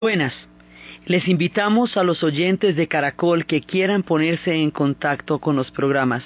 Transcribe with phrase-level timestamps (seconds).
[0.00, 0.32] Buenas.
[1.06, 6.22] Les invitamos a los oyentes de Caracol que quieran ponerse en contacto con los programas.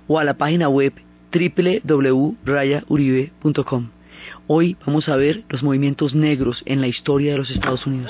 [0.07, 0.93] o a la página web
[1.33, 3.89] www.rayauribe.com.
[4.47, 8.09] Hoy vamos a ver los movimientos negros en la historia de los Estados Unidos.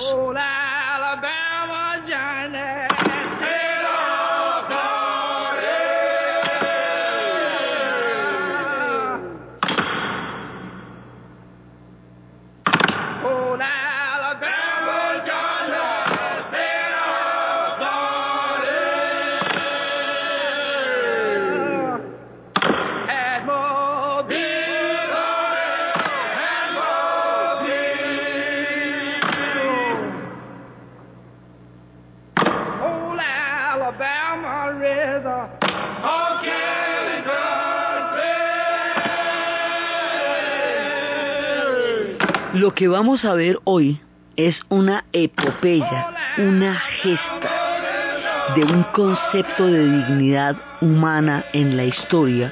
[42.82, 44.00] Que vamos a ver hoy
[44.38, 52.52] es una epopeya, una gesta de un concepto de dignidad humana en la historia,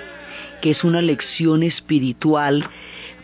[0.61, 2.63] que es una lección espiritual,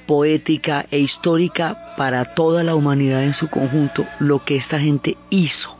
[0.07, 5.77] poética e histórica para toda la humanidad en su conjunto, lo que esta gente hizo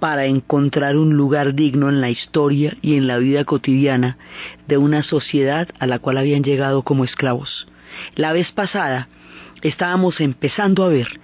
[0.00, 4.16] para encontrar un lugar digno en la historia y en la vida cotidiana
[4.66, 7.68] de una sociedad a la cual habían llegado como esclavos.
[8.14, 9.10] La vez pasada
[9.62, 11.20] estábamos empezando a ver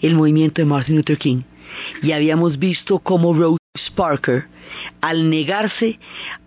[0.00, 1.42] el movimiento de Martin Luther King
[2.02, 3.58] y habíamos visto cómo Rose
[3.94, 4.46] Parker,
[5.00, 5.98] al negarse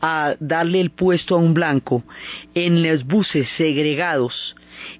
[0.01, 2.03] a darle el puesto a un blanco
[2.53, 4.55] en los buses segregados,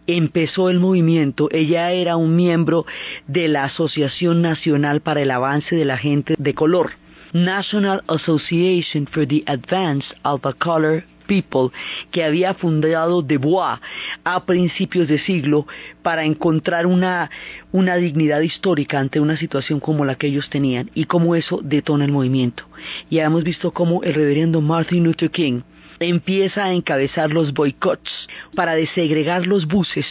[0.08, 1.50] empezó el movimiento.
[1.52, 2.86] Ella era un miembro
[3.28, 6.92] de la Asociación Nacional para el Avance de la Gente de Color,
[7.34, 11.70] National Association for the Advance of the Color People
[12.12, 13.80] que había fundado De Bois
[14.24, 15.68] a principios de siglo
[16.02, 17.30] para encontrar una,
[17.72, 22.06] una dignidad histórica ante una situación como la que ellos tenían y cómo eso detona
[22.06, 22.64] el movimiento.
[23.10, 25.62] Y hemos visto cómo el reverendo Martin Luther King
[26.00, 30.06] empieza a encabezar los boicots para desegregar los buses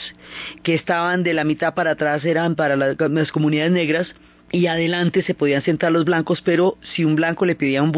[0.62, 4.08] que estaban de la mitad para atrás eran para las comunidades negras
[4.54, 7.92] y adelante se podían sentar los blancos, pero si un blanco le pedía un,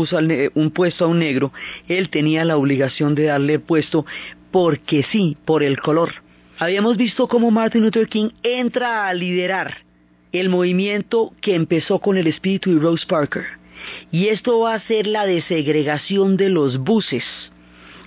[0.54, 1.52] un puesto a un negro,
[1.86, 4.06] él tenía la obligación de darle el puesto
[4.50, 6.10] porque sí, por el color.
[6.58, 9.84] Habíamos visto cómo Martin Luther King entra a liderar
[10.32, 13.44] el movimiento que empezó con el espíritu de Rose Parker.
[14.10, 17.24] Y esto va a ser la desegregación de los buses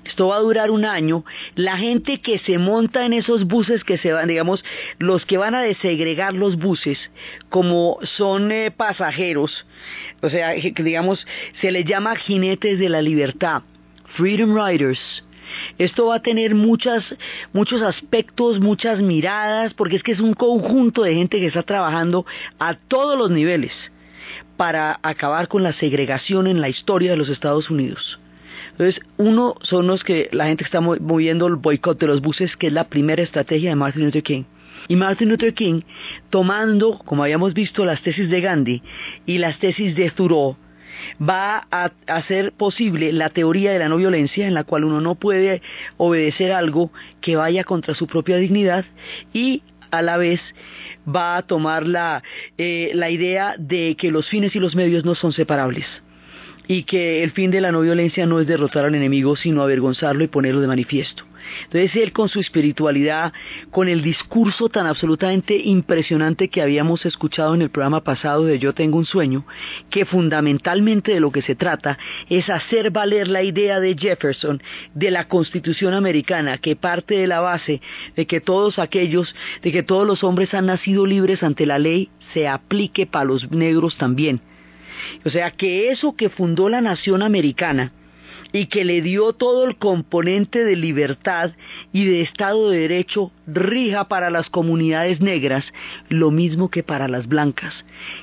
[0.09, 1.23] esto va a durar un año,
[1.55, 4.63] la gente que se monta en esos buses que se van, digamos,
[4.97, 6.97] los que van a desegregar los buses,
[7.49, 9.65] como son eh, pasajeros,
[10.21, 11.25] o sea, digamos,
[11.61, 13.61] se les llama jinetes de la libertad,
[14.15, 14.99] Freedom Riders,
[15.77, 21.15] esto va a tener muchos aspectos, muchas miradas, porque es que es un conjunto de
[21.15, 22.25] gente que está trabajando
[22.59, 23.71] a todos los niveles
[24.57, 28.19] para acabar con la segregación en la historia de los Estados Unidos.
[28.79, 32.67] Entonces, uno son los que la gente está moviendo el boicot de los buses, que
[32.67, 34.43] es la primera estrategia de Martin Luther King.
[34.87, 35.81] Y Martin Luther King,
[36.29, 38.81] tomando, como habíamos visto, las tesis de Gandhi
[39.25, 40.55] y las tesis de Thoreau,
[41.21, 45.15] va a hacer posible la teoría de la no violencia, en la cual uno no
[45.15, 45.61] puede
[45.97, 48.85] obedecer algo que vaya contra su propia dignidad
[49.33, 49.61] y
[49.91, 50.39] a la vez
[51.05, 52.23] va a tomar la,
[52.57, 55.85] eh, la idea de que los fines y los medios no son separables
[56.69, 60.23] y que el fin de la no violencia no es derrotar al enemigo, sino avergonzarlo
[60.23, 61.23] y ponerlo de manifiesto.
[61.63, 63.33] Entonces él con su espiritualidad,
[63.71, 68.75] con el discurso tan absolutamente impresionante que habíamos escuchado en el programa pasado de Yo
[68.75, 69.47] tengo un sueño,
[69.89, 71.97] que fundamentalmente de lo que se trata
[72.29, 74.61] es hacer valer la idea de Jefferson
[74.93, 77.81] de la Constitución americana, que parte de la base
[78.15, 82.09] de que todos aquellos, de que todos los hombres han nacido libres ante la ley,
[82.31, 84.39] se aplique para los negros también.
[85.25, 87.91] O sea, que eso que fundó la nación americana
[88.51, 91.51] y que le dio todo el componente de libertad
[91.93, 95.65] y de Estado de Derecho rija para las comunidades negras,
[96.09, 97.73] lo mismo que para las blancas.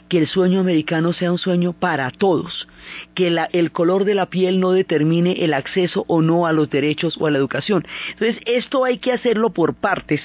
[0.08, 2.66] Que el sueño americano sea un sueño para todos.
[3.14, 7.16] Que el color de la piel no determine el acceso o no a los derechos
[7.20, 7.84] o a la educación.
[8.12, 10.20] Entonces, esto hay que hacerlo por partes,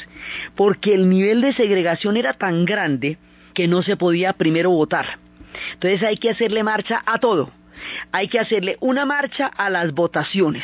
[0.55, 3.17] porque el nivel de segregación era tan grande
[3.53, 5.19] que no se podía primero votar
[5.73, 7.51] entonces hay que hacerle marcha a todo.
[8.11, 10.63] Hay que hacerle una marcha a las votaciones.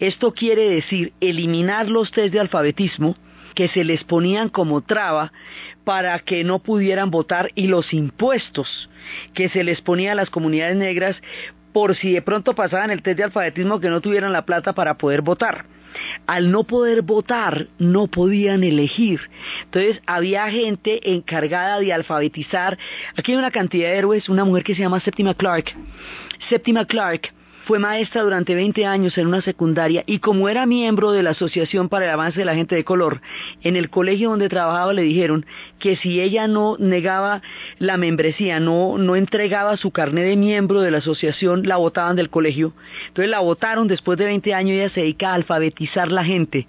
[0.00, 3.16] Esto quiere decir eliminar los test de alfabetismo
[3.54, 5.32] que se les ponían como traba
[5.84, 8.90] para que no pudieran votar y los impuestos
[9.32, 11.16] que se les ponía a las comunidades negras
[11.72, 14.98] por si de pronto pasaban el test de alfabetismo que no tuvieran la plata para
[14.98, 15.66] poder votar.
[16.26, 19.20] Al no poder votar, no podían elegir.
[19.64, 22.78] Entonces había gente encargada de alfabetizar.
[23.16, 25.74] Aquí hay una cantidad de héroes, una mujer que se llama Septima Clark.
[26.48, 27.35] Septima Clark
[27.66, 31.88] fue maestra durante 20 años en una secundaria y como era miembro de la Asociación
[31.88, 33.20] para el Avance de la Gente de Color,
[33.60, 35.44] en el colegio donde trabajaba le dijeron
[35.80, 37.42] que si ella no negaba
[37.78, 42.30] la membresía, no, no entregaba su carnet de miembro de la asociación, la votaban del
[42.30, 42.72] colegio.
[43.08, 46.68] Entonces la votaron después de 20 años ella se dedica a alfabetizar la gente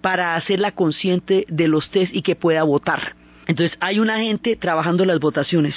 [0.00, 3.16] para hacerla consciente de los test y que pueda votar.
[3.48, 5.74] Entonces hay una gente trabajando las votaciones.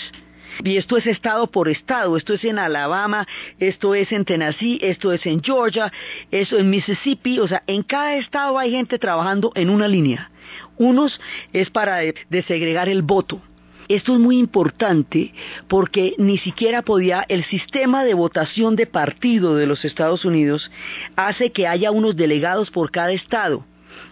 [0.64, 3.26] Y esto es estado por estado, esto es en Alabama,
[3.60, 5.92] esto es en Tennessee, esto es en Georgia,
[6.32, 10.32] esto en Mississippi, o sea, en cada estado hay gente trabajando en una línea.
[10.78, 11.20] Unos
[11.54, 13.42] es para desegregar el voto.
[13.88, 15.34] Esto es muy importante
[15.68, 20.70] porque ni siquiera podía, el sistema de votación de partido de los Estados Unidos
[21.16, 23.66] hace que haya unos delegados por cada estado.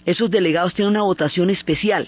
[0.08, 2.08] Esos delegados tienen una votación especial.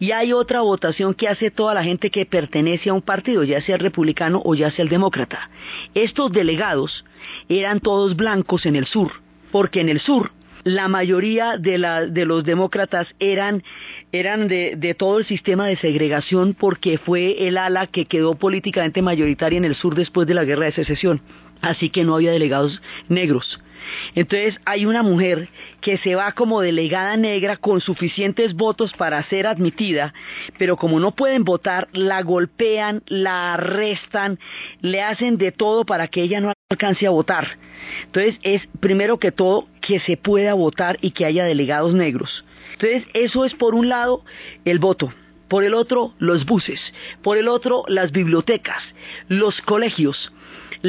[0.00, 3.62] Y hay otra votación que hace toda la gente que pertenece a un partido, ya
[3.62, 5.48] sea el republicano o ya sea el demócrata.
[5.94, 7.04] Estos delegados
[7.48, 9.12] eran todos blancos en el sur,
[9.52, 10.32] porque en el sur
[10.64, 11.78] la mayoría de,
[12.26, 13.62] los demócratas eran,
[14.10, 19.64] de, todo el sistema de segregación porque fue el ala que quedó políticamente mayoritaria en
[19.64, 21.22] el sur después de la guerra de secesión.
[21.62, 23.60] Así que no había delegados negros.
[24.14, 25.48] Entonces hay una mujer
[25.80, 30.14] que se va como delegada negra con suficientes votos para ser admitida,
[30.58, 34.38] pero como no pueden votar, la golpean, la arrestan,
[34.80, 37.58] le hacen de todo para que ella no alcance a votar.
[38.04, 42.44] Entonces es primero que todo que se pueda votar y que haya delegados negros.
[42.72, 44.24] Entonces eso es por un lado
[44.64, 45.12] el voto
[45.48, 46.80] por el otro los buses,
[47.22, 48.82] por el otro las bibliotecas,
[49.28, 50.32] los colegios,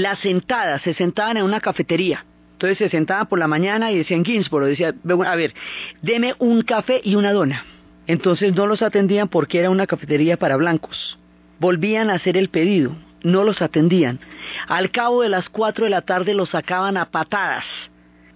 [0.01, 2.25] las sentadas, se sentaban en una cafetería,
[2.57, 4.91] entonces se sentaban por la mañana y decían Ginsboro, decía,
[5.27, 5.53] a ver,
[6.01, 7.63] deme un café y una dona.
[8.07, 11.19] Entonces no los atendían porque era una cafetería para blancos.
[11.59, 14.19] Volvían a hacer el pedido, no los atendían.
[14.67, 17.65] Al cabo de las cuatro de la tarde los sacaban a patadas,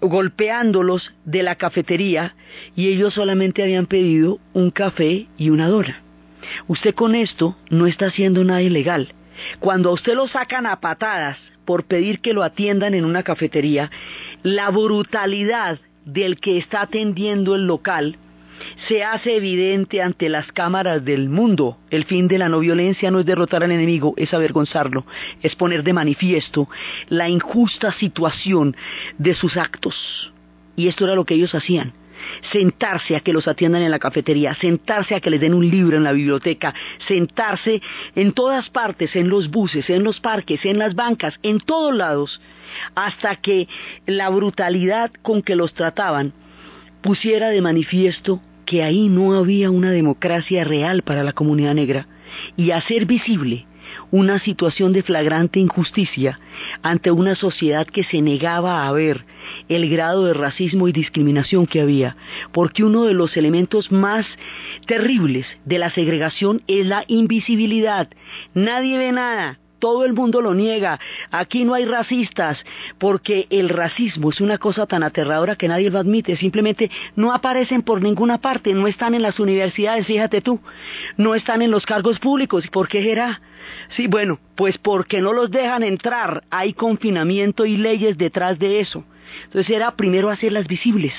[0.02, 2.36] golpeándolos de la cafetería
[2.76, 6.04] y ellos solamente habían pedido un café y una dona.
[6.68, 9.16] Usted con esto no está haciendo nada ilegal.
[9.60, 13.90] Cuando a usted lo sacan a patadas por pedir que lo atiendan en una cafetería,
[14.44, 18.18] la brutalidad del que está atendiendo el local
[18.88, 21.78] se hace evidente ante las cámaras del mundo.
[21.90, 25.06] El fin de la no violencia no es derrotar al enemigo, es avergonzarlo,
[25.42, 26.70] es poner de manifiesto
[27.10, 28.76] la injusta situación
[29.18, 30.34] de sus actos.
[30.76, 31.94] Y esto era lo que ellos hacían
[32.52, 35.98] sentarse a que los atiendan en la cafetería, sentarse a que les den un libro
[35.98, 36.74] en la biblioteca,
[37.08, 37.82] sentarse
[38.16, 42.42] en todas partes, en los buses, en los parques, en las bancas, en todos lados,
[42.96, 43.68] hasta que
[44.06, 46.34] la brutalidad con que los trataban
[47.02, 52.08] pusiera de manifiesto que ahí no había una democracia real para la comunidad negra
[52.56, 53.66] y hacer visible
[54.12, 56.40] una situación de flagrante injusticia
[56.82, 59.26] ante una sociedad que se negaba a ver
[59.70, 62.16] el grado de racismo y discriminación que había,
[62.52, 64.26] porque uno de los elementos más
[64.86, 68.10] terribles de la segregación es la invisibilidad.
[68.54, 71.00] Nadie ve nada, todo el mundo lo niega.
[71.32, 72.64] Aquí no hay racistas,
[73.00, 76.38] porque el racismo es una cosa tan aterradora que nadie lo admite.
[76.38, 80.62] Simplemente no aparecen por ninguna parte, no están en las universidades, fíjate tú,
[81.18, 82.68] no están en los cargos públicos.
[82.68, 83.42] ¿Por qué será?
[83.98, 86.44] Sí, bueno, pues porque no los dejan entrar.
[86.52, 89.04] Hay confinamiento y leyes detrás de eso.
[89.46, 91.14] Entonces era primero hacerlas visibles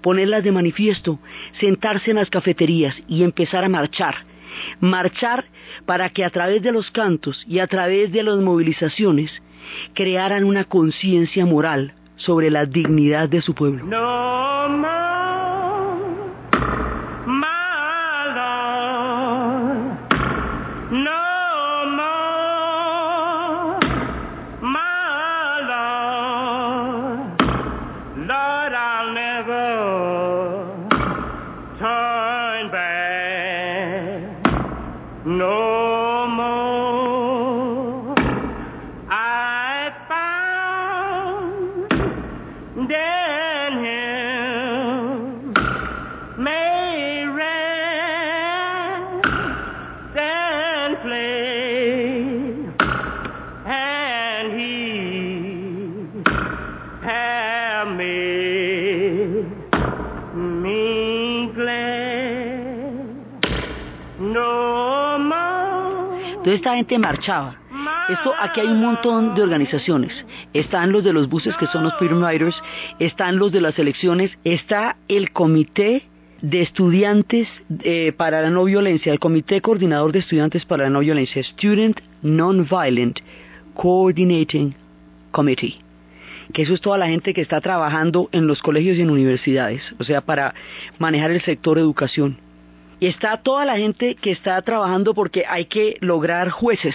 [0.00, 1.18] ponerlas de manifiesto,
[1.58, 4.31] sentarse en las cafeterías y empezar a marchar
[4.80, 5.44] marchar
[5.86, 9.30] para que a través de los cantos y a través de las movilizaciones
[9.94, 13.84] crearan una conciencia moral sobre la dignidad de su pueblo.
[66.52, 67.56] Esta gente marchaba.
[68.10, 70.12] Esto, aquí hay un montón de organizaciones.
[70.52, 72.54] Están los de los buses, que son los Freedom Riders,
[72.98, 76.02] están los de las elecciones, está el comité
[76.42, 77.48] de estudiantes
[77.84, 82.00] eh, para la no violencia, el comité coordinador de estudiantes para la no violencia, Student
[82.20, 83.20] Nonviolent
[83.74, 84.74] Coordinating
[85.30, 85.78] Committee
[86.52, 89.80] que eso es toda la gente que está trabajando en los colegios y en universidades,
[89.98, 90.54] o sea, para
[90.98, 92.36] manejar el sector educación.
[93.02, 96.94] Y está toda la gente que está trabajando porque hay que lograr jueces.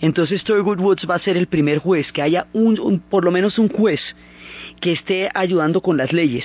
[0.00, 3.58] Entonces Thurgood Woods va a ser el primer juez, que haya un, por lo menos
[3.58, 4.00] un juez
[4.80, 6.44] que esté ayudando con las leyes.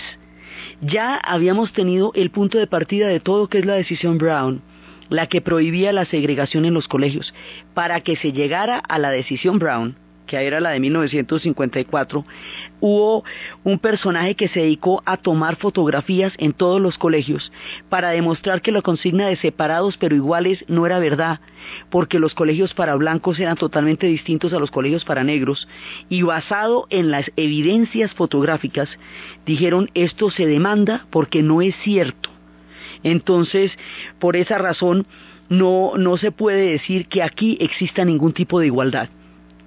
[0.81, 4.63] Ya habíamos tenido el punto de partida de todo que es la decisión Brown,
[5.09, 7.35] la que prohibía la segregación en los colegios.
[7.75, 9.95] Para que se llegara a la decisión Brown,
[10.25, 12.25] que era la de 1954,
[12.79, 13.23] hubo
[13.63, 17.51] un personaje que se dedicó a tomar fotografías en todos los colegios
[17.89, 21.39] para demostrar que la consigna de separados pero iguales no era verdad,
[21.89, 25.67] porque los colegios para blancos eran totalmente distintos a los colegios para negros,
[26.09, 28.89] y basado en las evidencias fotográficas,
[29.45, 32.29] dijeron esto se demanda porque no es cierto.
[33.03, 33.71] Entonces,
[34.19, 35.05] por esa razón,
[35.49, 39.09] no, no se puede decir que aquí exista ningún tipo de igualdad.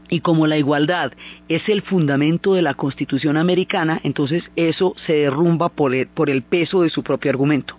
[0.08, 1.12] Y como la igualdad
[1.48, 6.90] es el fundamento de la Constitución americana, entonces eso se derrumba por el, peso de
[6.90, 7.76] su propio argumento.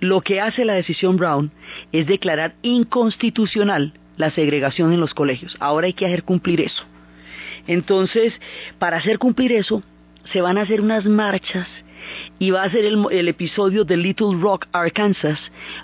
[0.00, 1.50] Lo que hace la decisión Brown
[1.92, 5.56] es declarar inconstitucional la segregación en los colegios.
[5.60, 6.84] Ahora hay que hacer cumplir eso.
[7.66, 8.32] Entonces,
[8.78, 9.82] para hacer cumplir eso,
[10.32, 11.68] se van a hacer unas marchas
[12.38, 15.38] y va a ser el, episodio de Little Rock, Arkansas,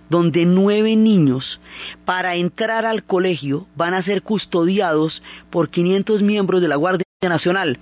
[0.09, 1.61] donde nueve niños
[2.05, 7.79] para entrar al colegio van a ser custodiados por 500 miembros de la Guardia Nacional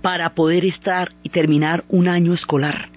[0.00, 2.90] para poder estar y terminar un año escolar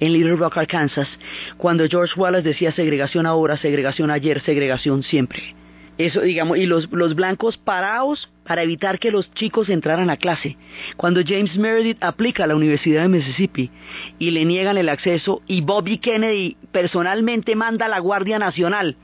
[0.00, 1.08] en Little Rock, Arkansas,
[1.56, 5.54] cuando George Wallace decía segregación ahora, segregación ayer, segregación siempre.
[5.98, 10.58] Eso, digamos, y los, los blancos parados para evitar que los chicos entraran a clase.
[10.96, 13.70] Cuando James Meredith aplica a la Universidad de Mississippi
[14.18, 18.96] y le niegan el acceso y Bobby Kennedy personalmente manda a la Guardia Nacional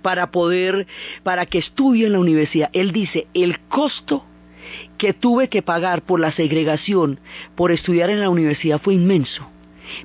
[0.00, 0.86] para poder,
[1.24, 2.70] para que estudie en la universidad.
[2.72, 4.24] Él dice, el costo
[4.98, 7.18] que tuve que pagar por la segregación,
[7.56, 9.48] por estudiar en la universidad fue inmenso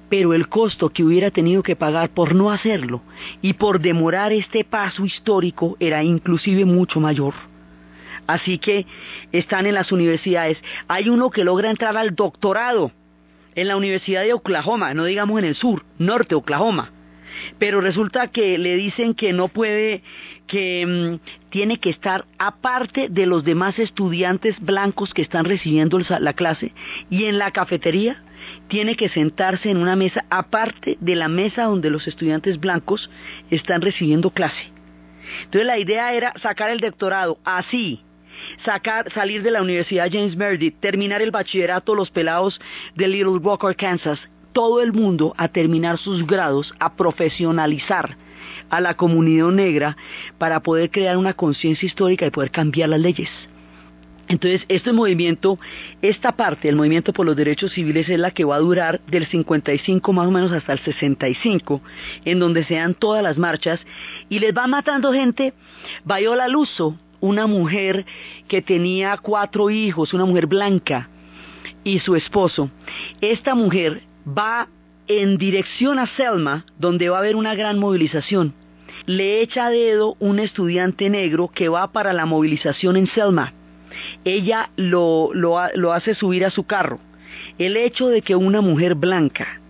[0.10, 3.02] pero el costo que hubiera tenido que pagar por no hacerlo
[3.42, 7.34] y por demorar este paso histórico era inclusive mucho mayor.
[8.28, 8.86] Así que
[9.32, 10.58] están en las universidades.
[10.88, 12.92] Hay uno que logra entrar al doctorado
[13.56, 16.92] en la Universidad de Oklahoma, no digamos en el sur, norte Oklahoma.
[17.60, 20.02] Pero resulta que le dicen que no puede,
[20.48, 26.34] que mm, tiene que estar aparte de los demás estudiantes blancos que están recibiendo la
[26.34, 26.74] clase
[27.10, 28.24] y en la cafetería
[28.68, 33.10] tiene que sentarse en una mesa aparte de la mesa donde los estudiantes blancos
[33.50, 34.72] están recibiendo clase.
[35.44, 38.02] Entonces la idea era sacar el doctorado así,
[38.64, 42.60] sacar, salir de la Universidad James Meredith, terminar el bachillerato los pelados
[42.96, 44.20] de Little Rock, Arkansas,
[44.52, 48.18] todo el mundo a terminar sus grados, a profesionalizar
[48.70, 49.98] a la comunidad negra
[50.38, 53.30] para poder crear una conciencia histórica y poder cambiar las leyes.
[54.30, 55.58] Entonces, este movimiento,
[56.02, 59.26] esta parte del movimiento por los derechos civiles es la que va a durar del
[59.26, 61.82] 55 más o menos hasta el 65,
[62.26, 63.80] en donde se dan todas las marchas
[64.28, 65.54] y les va matando gente.
[66.04, 68.06] Viola Luso, una mujer
[68.50, 71.10] que tenía cuatro hijos, una mujer blanca,
[71.84, 72.70] y su esposo.
[73.22, 74.68] Esta mujer va
[75.08, 78.54] en dirección a Selma, donde va a haber una gran movilización.
[79.06, 83.54] Le echa a dedo un estudiante negro que va para la movilización en Selma
[84.24, 87.00] ella lo, lo, hace subir a su carro.
[87.58, 89.62] El hecho de que una mujer blanca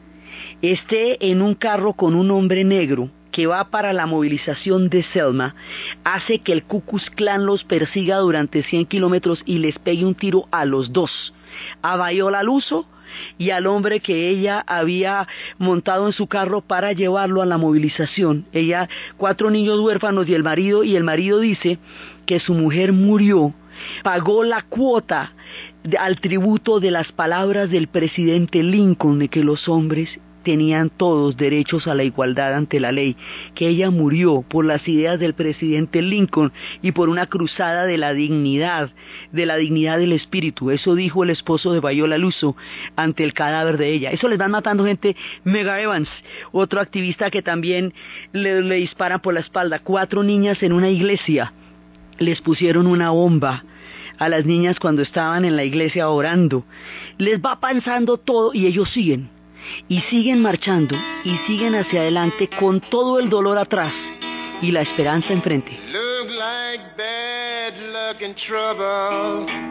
[0.62, 5.56] esté en un carro con un hombre negro que va para la movilización de Selma
[6.04, 10.16] hace que el Ku Klux Klan los persiga durante 100 kilómetros y les pegue un
[10.16, 11.34] tiro a los dos,
[11.82, 12.88] a Viola Luso
[13.38, 18.46] y al hombre que ella había montado en su carro para llevarlo a la movilización.
[18.52, 21.80] Ella, cuatro niños huérfanos y el marido, y el marido dice
[22.26, 23.54] que su mujer murió
[24.04, 25.34] pagó la cuota
[26.00, 31.88] al tributo de las palabras del presidente Lincoln de que los hombres tenían todos derechos
[31.88, 33.18] a la igualdad ante la ley,
[33.54, 38.14] que ella murió por las ideas del presidente Lincoln y por una cruzada de la
[38.14, 38.90] dignidad,
[39.34, 40.72] de la dignidad del espíritu.
[40.72, 42.56] Eso dijo el esposo de Viola Luso
[42.96, 44.12] ante el cadáver de ella.
[44.12, 45.18] Eso les van matando gente.
[45.44, 46.08] Mega Evans,
[46.54, 47.94] otro activista que también
[48.32, 49.80] le, le disparan por la espalda.
[49.80, 51.52] Cuatro niñas en una iglesia
[52.20, 53.66] les pusieron una bomba
[54.18, 56.64] a las niñas cuando estaban en la iglesia orando.
[57.18, 59.36] Les va pasando todo y ellos siguen.
[59.88, 63.94] Y siguen marchando y siguen hacia adelante con todo el dolor atrás
[64.62, 65.80] y la esperanza enfrente.
[65.92, 69.68] Look like bad luck trouble.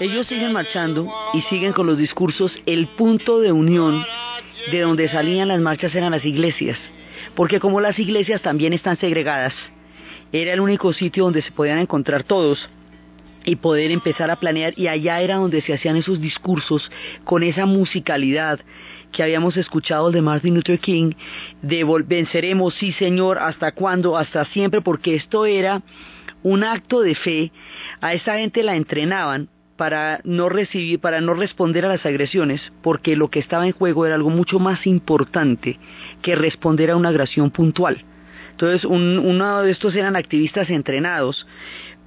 [0.00, 2.52] Ellos siguen marchando y siguen con los discursos.
[2.66, 4.04] El punto de unión
[4.70, 6.78] de donde salían las marchas eran las iglesias,
[7.34, 9.54] porque como las iglesias también están segregadas,
[10.32, 12.68] era el único sitio donde se podían encontrar todos
[13.50, 16.88] y poder empezar a planear y allá era donde se hacían esos discursos
[17.24, 18.60] con esa musicalidad
[19.10, 21.10] que habíamos escuchado de Martin Luther King
[21.60, 25.82] de venceremos sí señor hasta cuándo hasta siempre porque esto era
[26.44, 27.50] un acto de fe
[28.00, 33.16] a esa gente la entrenaban para no recibir, para no responder a las agresiones, porque
[33.16, 35.78] lo que estaba en juego era algo mucho más importante
[36.20, 38.04] que responder a una agresión puntual.
[38.50, 41.46] Entonces, uno de estos eran activistas entrenados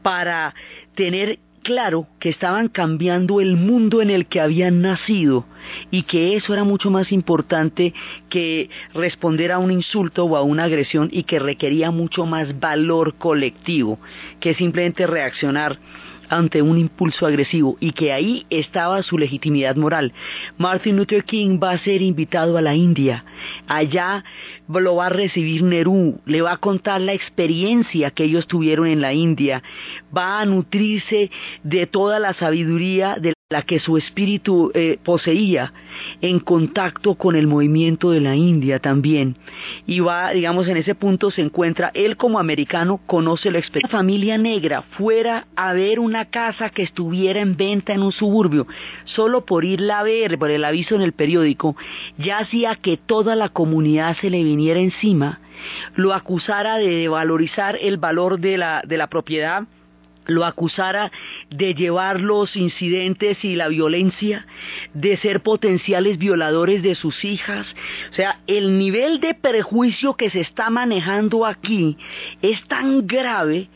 [0.04, 0.54] para
[0.96, 5.46] tener claro que estaban cambiando el mundo en el que habían nacido
[5.90, 7.94] y que eso era mucho más importante
[8.30, 13.16] que responder a un insulto o a una agresión y que requería mucho más valor
[13.16, 13.98] colectivo
[14.40, 15.80] que simplemente reaccionar
[16.30, 20.14] ante un impulso agresivo y que ahí estaba su legitimidad moral.
[20.58, 23.26] Martin Luther King va a ser invitado a la India.
[23.68, 24.24] Allá
[24.68, 29.02] lo va a recibir Nerú, le va a contar la experiencia que ellos tuvieron en
[29.02, 29.62] la India,
[30.16, 31.32] va a nutrirse
[31.64, 35.74] de toda la sabiduría de la que su espíritu eh, poseía
[36.22, 39.38] en contacto con el movimiento de la India también.
[39.86, 43.96] Y va, digamos, en ese punto se encuentra, él como americano conoce la experiencia.
[43.96, 48.66] familia negra fuera a ver una casa que estuviera en venta en un suburbio,
[49.06, 51.76] solo por irla a ver, por el aviso en el periódico,
[52.18, 55.42] ya hacía que toda la comunidad se le viniera encima,
[55.96, 59.66] lo acusara de devalorizar el valor de la, de la propiedad,
[60.26, 61.12] lo acusara
[61.50, 64.46] de llevar los incidentes y la violencia,
[64.94, 67.68] de ser potenciales violadores de sus hijas.
[68.12, 71.98] O sea, el nivel de prejuicio que se está manejando aquí
[72.42, 73.70] es tan grave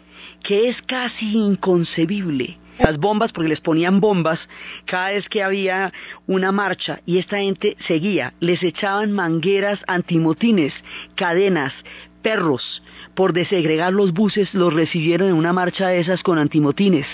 [0.44, 2.58] que es casi inconcebible.
[2.80, 4.40] Las bombas, porque les ponían bombas
[4.86, 5.92] cada vez que había
[6.28, 10.74] una marcha y esta gente seguía, les echaban mangueras antimotines,
[11.16, 11.74] cadenas,
[12.22, 12.84] perros,
[13.16, 17.08] por desegregar los buses, los recibieron en una marcha de esas con antimotines.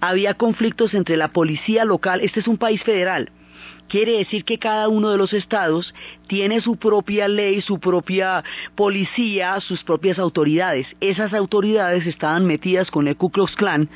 [0.00, 3.30] Había conflictos entre la policía local, este es un país federal,
[3.88, 5.94] quiere decir que cada uno de los estados
[6.26, 8.42] tiene su propia ley, su propia
[8.74, 10.86] policía, sus propias autoridades.
[11.00, 13.88] Esas autoridades estaban metidas con el Ku Klux Klan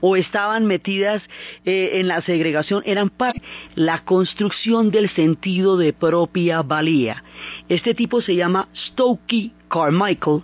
[0.00, 1.22] o estaban metidas
[1.64, 3.40] eh, en la segregación, eran para
[3.74, 7.22] la construcción del sentido de propia valía.
[7.68, 10.42] Este tipo se llama Stokey Carmichael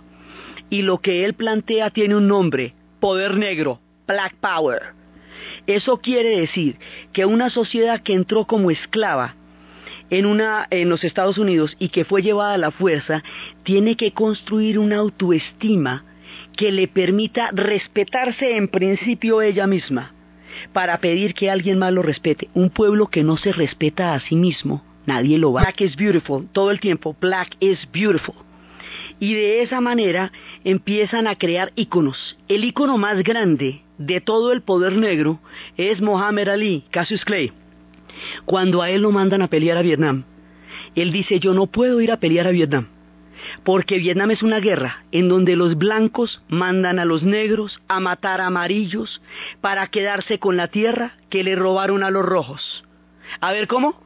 [0.69, 5.04] y lo que él plantea tiene un nombre, poder negro, Black Power.
[5.67, 6.77] Eso quiere decir
[7.13, 9.35] que una sociedad que entró como esclava
[10.09, 13.23] en, los Estados Unidos y que fue llevada a la fuerza,
[13.63, 16.05] tiene que construir una autoestima
[16.55, 20.13] que le permita respetarse en principio ella misma
[20.73, 22.49] para pedir que alguien más lo respete.
[22.53, 25.61] Un pueblo que no se respeta a sí mismo, nadie lo va.
[25.61, 28.35] Black is beautiful, todo el tiempo, black is beautiful.
[29.19, 30.31] Y de esa manera
[30.63, 32.37] empiezan a crear íconos.
[32.47, 35.39] El ícono más grande de todo el poder negro
[35.77, 37.51] es Mohammed Ali, Cassius Clay.
[38.45, 40.23] Cuando a él lo mandan a pelear a Vietnam,
[40.95, 42.87] él dice, yo no puedo ir a pelear a Vietnam,
[43.63, 48.41] porque Vietnam es una guerra en donde los blancos mandan a los negros a matar
[48.41, 49.21] a amarillos
[49.61, 52.85] para quedarse con la tierra que le robaron a los rojos.
[53.41, 54.04] A ver, ¿cómo?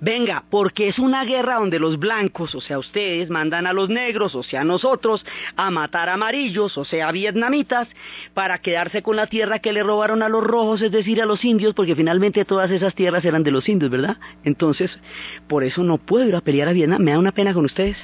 [0.00, 4.34] Venga, porque es una guerra donde los blancos, o sea, ustedes, mandan a los negros,
[4.34, 5.24] o sea, nosotros,
[5.56, 7.88] a matar amarillos, o sea, vietnamitas,
[8.34, 11.44] para quedarse con la tierra que le robaron a los rojos, es decir, a los
[11.44, 14.16] indios, porque finalmente todas esas tierras eran de los indios, ¿verdad?
[14.44, 14.98] Entonces,
[15.46, 17.96] por eso no puedo ir a pelear a Vietnam, me da una pena con ustedes.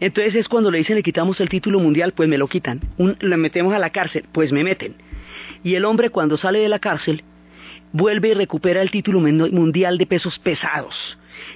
[0.00, 2.80] Entonces es cuando le dicen le quitamos el título mundial, pues me lo quitan.
[2.96, 4.96] le metemos a la cárcel, pues me meten.
[5.62, 7.24] Y el hombre cuando sale de la cárcel
[7.96, 10.94] vuelve y recupera el título mundial de pesos pesados.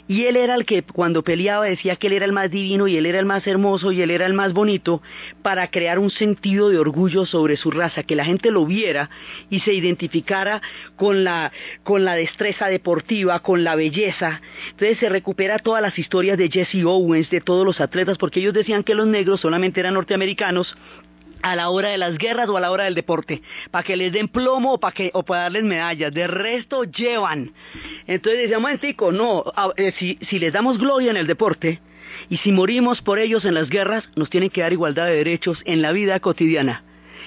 [0.09, 2.97] Y él era el que cuando peleaba decía que él era el más divino y
[2.97, 5.03] él era el más hermoso y él era el más bonito
[5.43, 9.11] para crear un sentido de orgullo sobre su raza, que la gente lo viera
[9.49, 10.61] y se identificara
[10.97, 14.41] con la, con la destreza deportiva, con la belleza.
[14.71, 18.55] Entonces se recupera todas las historias de Jesse Owens, de todos los atletas, porque ellos
[18.55, 20.77] decían que los negros solamente eran norteamericanos
[21.43, 24.13] a la hora de las guerras o a la hora del deporte, para que les
[24.13, 26.13] den plomo o para que o darles medallas.
[26.13, 27.53] De resto llevan.
[28.07, 28.51] Entonces
[29.13, 29.45] no,
[29.77, 31.81] eh, si, si les damos gloria en el deporte
[32.29, 35.61] y si morimos por ellos en las guerras, nos tienen que dar igualdad de derechos
[35.65, 36.85] en la vida cotidiana.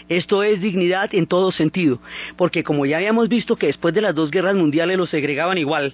[0.10, 2.02] Esto es dignidad en todo sentido,
[2.36, 5.93] porque como ya habíamos visto que después de las dos guerras mundiales los segregaban igual,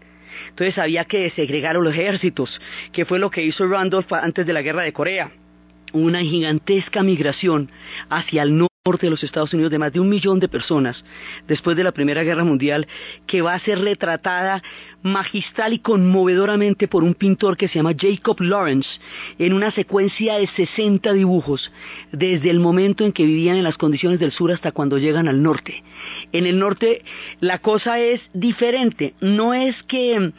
[0.49, 2.59] entonces había que segregar a los ejércitos,
[2.91, 5.31] que fue lo que hizo Randolph antes de la guerra de Corea
[5.93, 7.69] una gigantesca migración
[8.09, 11.03] hacia el norte de los Estados Unidos de más de un millón de personas
[11.47, 12.87] después de la Primera Guerra Mundial
[13.27, 14.63] que va a ser retratada
[15.03, 18.89] magistral y conmovedoramente por un pintor que se llama Jacob Lawrence
[19.37, 21.71] en una secuencia de 60 dibujos
[22.11, 25.41] desde el momento en que vivían en las condiciones del sur hasta cuando llegan al
[25.41, 25.83] norte.
[26.31, 27.03] En el norte
[27.39, 30.31] la cosa es diferente, no es que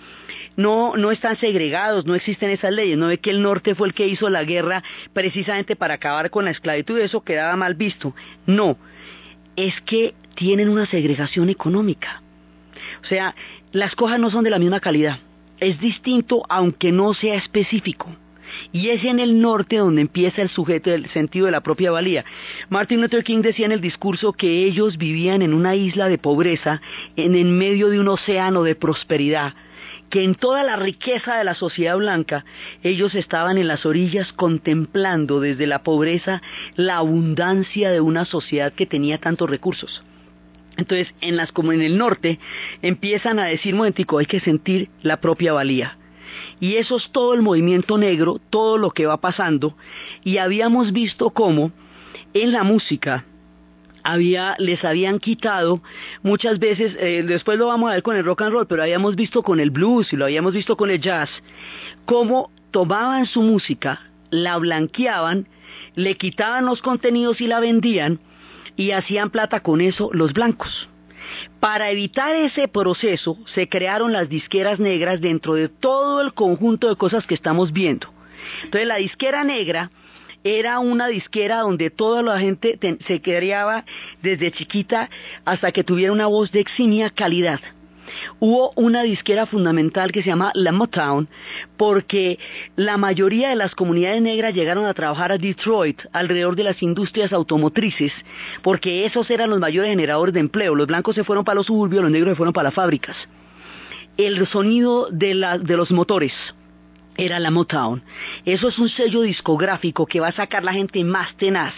[0.57, 3.95] no, no están segregados, no existen esas leyes, no es que el norte fue el
[3.95, 4.83] que hizo la guerra
[5.13, 8.15] precisamente para acabar con la esclavitud, eso quedaba mal visto.
[8.57, 8.77] No,
[9.57, 12.23] es que tienen una segregación económica.
[13.03, 13.35] O sea,
[13.73, 15.19] las cosas no son de la misma calidad.
[15.59, 18.09] Es distinto aunque no sea específico.
[18.73, 22.25] Y es en el norte donde empieza el sujeto del sentido de la propia valía.
[22.69, 26.81] Martin Luther King decía en el discurso que ellos vivían en una isla de pobreza,
[27.15, 29.55] en el medio de un océano de prosperidad,
[30.11, 32.45] que en toda la riqueza de la sociedad blanca
[32.83, 36.43] ellos estaban en las orillas contemplando desde la pobreza
[36.75, 40.03] la abundancia de una sociedad que tenía tantos recursos.
[40.77, 42.39] Entonces, en las como en el norte
[42.83, 45.97] empiezan a decir, momentico, hay que sentir la propia valía.
[46.59, 49.77] Y eso es todo el movimiento negro, todo lo que va pasando,
[50.25, 51.73] y habíamos visto cómo
[52.35, 53.25] en la música
[54.03, 55.83] había, les habían quitado
[56.23, 59.17] muchas veces, eh, después lo vamos a ver con el rock and roll, pero habíamos
[59.17, 61.31] visto con el blues y lo habíamos visto con el jazz,
[62.05, 65.49] cómo tomaban su música, la blanqueaban,
[65.95, 68.21] le quitaban los contenidos y la vendían
[68.77, 70.89] y hacían plata con eso los blancos.
[71.61, 76.97] Para evitar ese proceso se crearon las disqueras negras dentro de todo el conjunto de
[76.97, 78.09] cosas que estamos viendo.
[78.65, 79.91] Entonces la disquera negra
[80.45, 83.85] era una disquera donde toda la gente se criaba
[84.23, 85.11] desde chiquita
[85.45, 87.61] hasta que tuviera una voz de eximia calidad.
[88.41, 91.29] Hubo una disquera fundamental que se llama La Motown,
[91.77, 92.39] porque
[92.75, 97.33] la mayoría de las comunidades negras llegaron a trabajar a Detroit alrededor de las industrias
[97.33, 98.13] automotrices,
[98.63, 100.75] porque esos eran los mayores generadores de empleo.
[100.75, 103.17] Los blancos se fueron para los suburbios, los negros se fueron para las fábricas.
[104.17, 106.33] El sonido de los motores,
[107.21, 108.03] era la Motown.
[108.47, 111.75] Eso es un sello discográfico que va a sacar la gente más tenaz.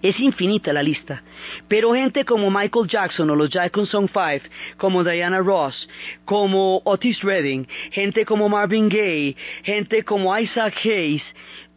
[0.00, 1.22] Es infinita la lista.
[1.68, 5.86] Pero gente como Michael Jackson o los Jackson Song 5, como Diana Ross,
[6.24, 11.22] como Otis Redding, gente como Marvin Gaye, gente como Isaac Hayes,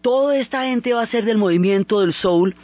[0.01, 2.55] toda esta gente va a ser del movimiento del soul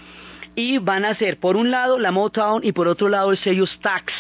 [0.55, 3.67] y van a ser por un lado la Motown y por otro lado el sello
[3.67, 4.13] Stax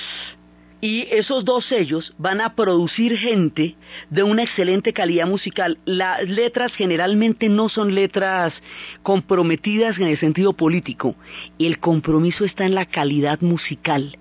[0.85, 3.75] y esos dos sellos van a producir gente
[4.11, 5.79] de una excelente calidad musical.
[5.83, 8.53] Las letras generalmente no son letras
[9.01, 11.15] comprometidas en el sentido político.
[11.57, 14.15] El compromiso está en la calidad musical,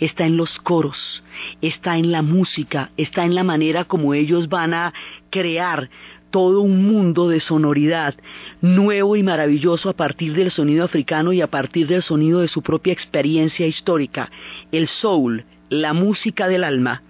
[0.00, 1.22] está en los coros,
[1.60, 4.94] está en la música, está en la manera como ellos van a
[5.28, 5.90] crear
[6.30, 8.14] todo un mundo de sonoridad
[8.62, 12.62] nuevo y maravilloso a partir del sonido africano y a partir del sonido de su
[12.62, 14.30] propia experiencia histórica.
[14.72, 17.02] El soul, la música del alma,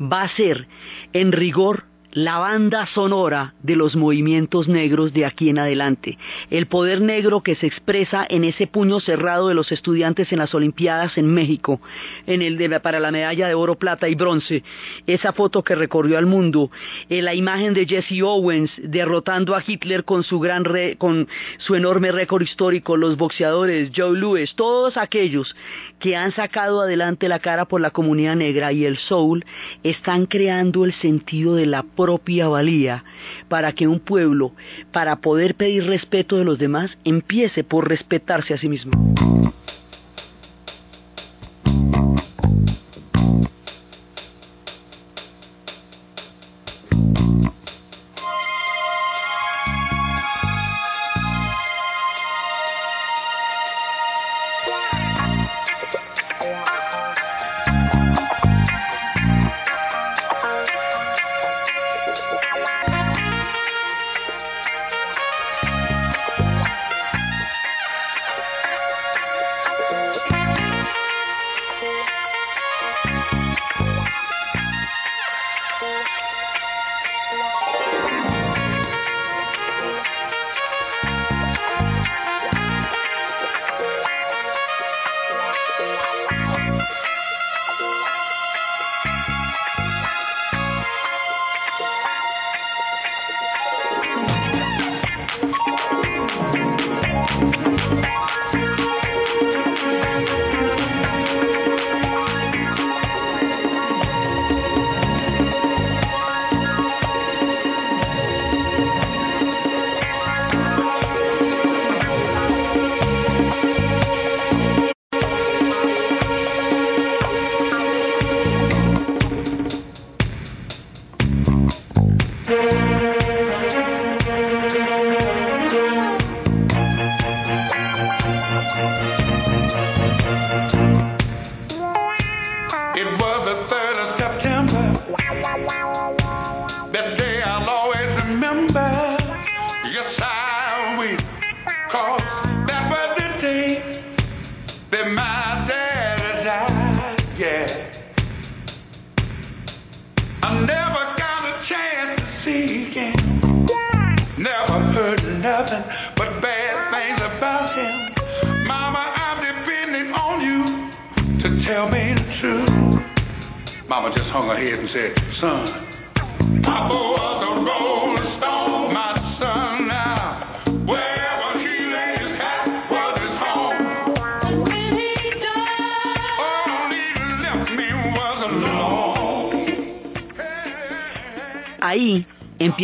[0.00, 0.66] va a ser
[1.12, 6.16] en rigor la banda sonora de los movimientos negros de aquí en adelante,
[6.48, 10.54] el poder negro que se expresa en ese puño cerrado de los estudiantes en las
[10.54, 11.80] Olimpiadas en México,
[12.26, 14.62] en el de para la medalla de oro, plata y bronce,
[15.06, 16.70] esa foto que recorrió al mundo,
[17.08, 20.64] eh, la imagen de Jesse Owens derrotando a Hitler con su gran
[20.98, 25.54] con su enorme récord histórico, los boxeadores, Joe Louis, todos aquellos
[25.98, 29.44] que han sacado adelante la cara por la comunidad negra y el soul
[29.82, 33.02] están creando el sentido de la propia valía
[33.48, 34.52] para que un pueblo,
[34.92, 38.92] para poder pedir respeto de los demás, empiece por respetarse a sí mismo.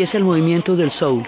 [0.01, 1.25] Empieza el movimiento del soul.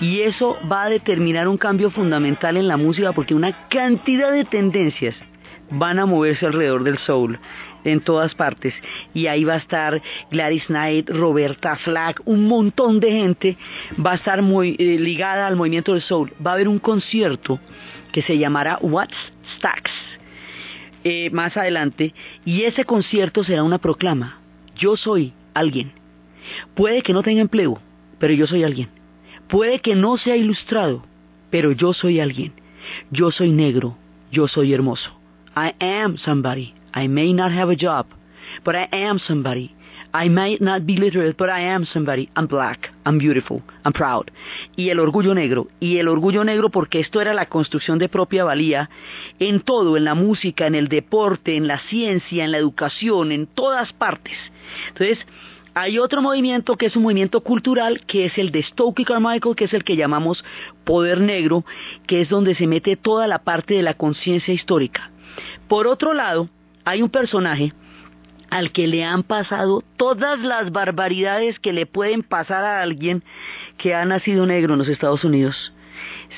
[0.00, 4.44] Y eso va a determinar un cambio fundamental en la música porque una cantidad de
[4.44, 5.16] tendencias
[5.72, 7.40] van a moverse alrededor del soul
[7.82, 8.74] en todas partes.
[9.12, 10.00] Y ahí va a estar
[10.30, 13.56] Gladys Knight, Roberta Flack, un montón de gente
[13.98, 16.32] va a estar muy eh, ligada al movimiento del soul.
[16.46, 17.58] Va a haber un concierto
[18.12, 19.16] que se llamará What's
[19.56, 19.90] Stacks
[21.02, 24.38] eh, más adelante y ese concierto será una proclama.
[24.76, 25.99] Yo soy alguien.
[26.74, 27.80] Puede que no tenga empleo,
[28.18, 28.88] pero yo soy alguien.
[29.48, 31.04] Puede que no sea ilustrado,
[31.50, 32.52] pero yo soy alguien.
[33.10, 33.96] Yo soy negro,
[34.30, 35.10] yo soy hermoso.
[35.56, 36.74] I am somebody.
[36.94, 38.06] I may not have a job,
[38.64, 39.74] but I am somebody.
[40.12, 42.28] I might not be literate, but I am somebody.
[42.34, 44.30] I'm black, I'm beautiful, I'm proud.
[44.76, 48.44] Y el orgullo negro, y el orgullo negro porque esto era la construcción de propia
[48.44, 48.90] valía
[49.38, 53.46] en todo, en la música, en el deporte, en la ciencia, en la educación, en
[53.46, 54.36] todas partes.
[54.88, 55.18] Entonces,
[55.74, 59.64] hay otro movimiento que es un movimiento cultural, que es el de Stokely Carmichael, que
[59.64, 60.44] es el que llamamos
[60.84, 61.64] poder negro,
[62.06, 65.10] que es donde se mete toda la parte de la conciencia histórica.
[65.68, 66.48] Por otro lado,
[66.84, 67.72] hay un personaje
[68.50, 73.22] al que le han pasado todas las barbaridades que le pueden pasar a alguien
[73.76, 75.72] que ha nacido negro en los Estados Unidos.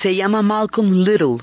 [0.03, 1.38] Se llama Malcolm Little,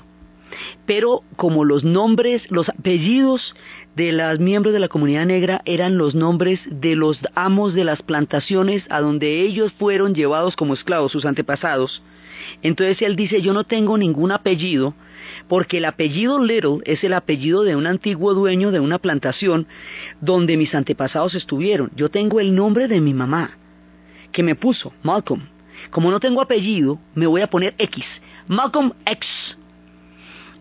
[0.86, 3.54] pero como los nombres, los apellidos
[4.00, 8.00] de los miembros de la comunidad negra eran los nombres de los amos de las
[8.00, 12.02] plantaciones a donde ellos fueron llevados como esclavos, sus antepasados.
[12.62, 14.94] Entonces él dice, yo no tengo ningún apellido,
[15.48, 19.66] porque el apellido Little es el apellido de un antiguo dueño de una plantación
[20.22, 21.90] donde mis antepasados estuvieron.
[21.94, 23.58] Yo tengo el nombre de mi mamá,
[24.32, 25.42] que me puso, Malcolm.
[25.90, 28.02] Como no tengo apellido, me voy a poner X,
[28.48, 29.28] Malcolm X.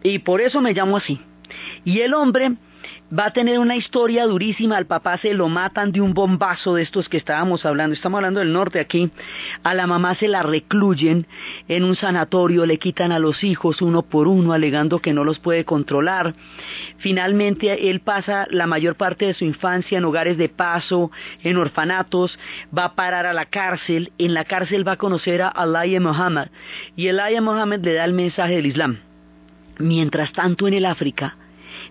[0.04, 1.21] Y por eso me llamo así.
[1.86, 2.58] Y el hombre
[3.17, 6.84] va a tener una historia durísima, al papá se lo matan de un bombazo de
[6.84, 9.10] estos que estábamos hablando, estamos hablando del norte aquí,
[9.63, 11.26] a la mamá se la recluyen
[11.67, 15.39] en un sanatorio, le quitan a los hijos uno por uno, alegando que no los
[15.39, 16.36] puede controlar.
[16.98, 21.12] Finalmente él pasa la mayor parte de su infancia en hogares de paso,
[21.43, 22.38] en orfanatos,
[22.76, 26.50] va a parar a la cárcel, en la cárcel va a conocer a Alaya Muhammad,
[26.95, 29.00] y Alaya Muhammad le da el mensaje del Islam.
[29.80, 31.38] Mientras tanto en el África,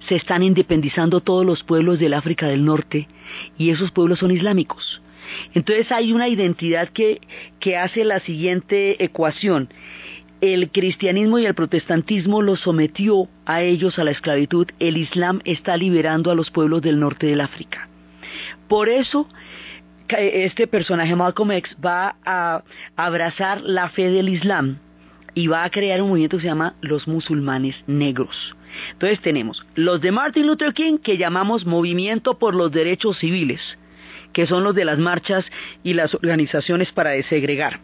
[0.07, 3.09] se están independizando todos los pueblos del África del Norte
[3.57, 5.03] y esos pueblos son islámicos.
[5.55, 7.21] Entonces hay una identidad que,
[7.77, 9.69] hace la siguiente ecuación.
[10.41, 14.69] El cristianismo y el protestantismo los sometió a ellos a la esclavitud.
[14.79, 17.89] El Islam está liberando a los pueblos del norte del África.
[18.69, 19.29] Por eso
[20.09, 22.63] este personaje Malcolm X va a
[22.97, 24.79] abrazar la fe del Islam
[25.35, 28.57] y va a crear un movimiento que se llama los musulmanes negros.
[28.93, 33.61] Entonces tenemos los de Martin Luther King que llamamos Movimiento por los Derechos Civiles,
[34.33, 35.45] que son los de las marchas
[35.83, 37.81] y las organizaciones para desegregar.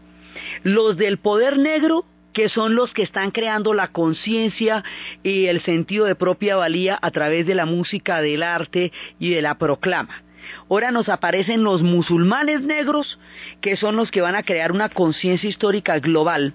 [0.63, 4.85] Los del poder negro que son los que están creando la conciencia
[5.23, 9.41] y el sentido de propia valía a través de la música, del arte y de
[9.41, 10.25] la proclama.
[10.69, 13.19] Ahora nos aparecen los musulmanes negros,
[13.63, 16.53] que son los que van a crear una conciencia histórica global.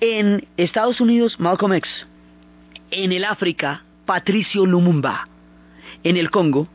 [0.00, 2.06] En Estados Unidos, Malcolm X,
[2.90, 5.28] en el África, Patricio Lumumba.
[6.04, 6.68] En el Congo,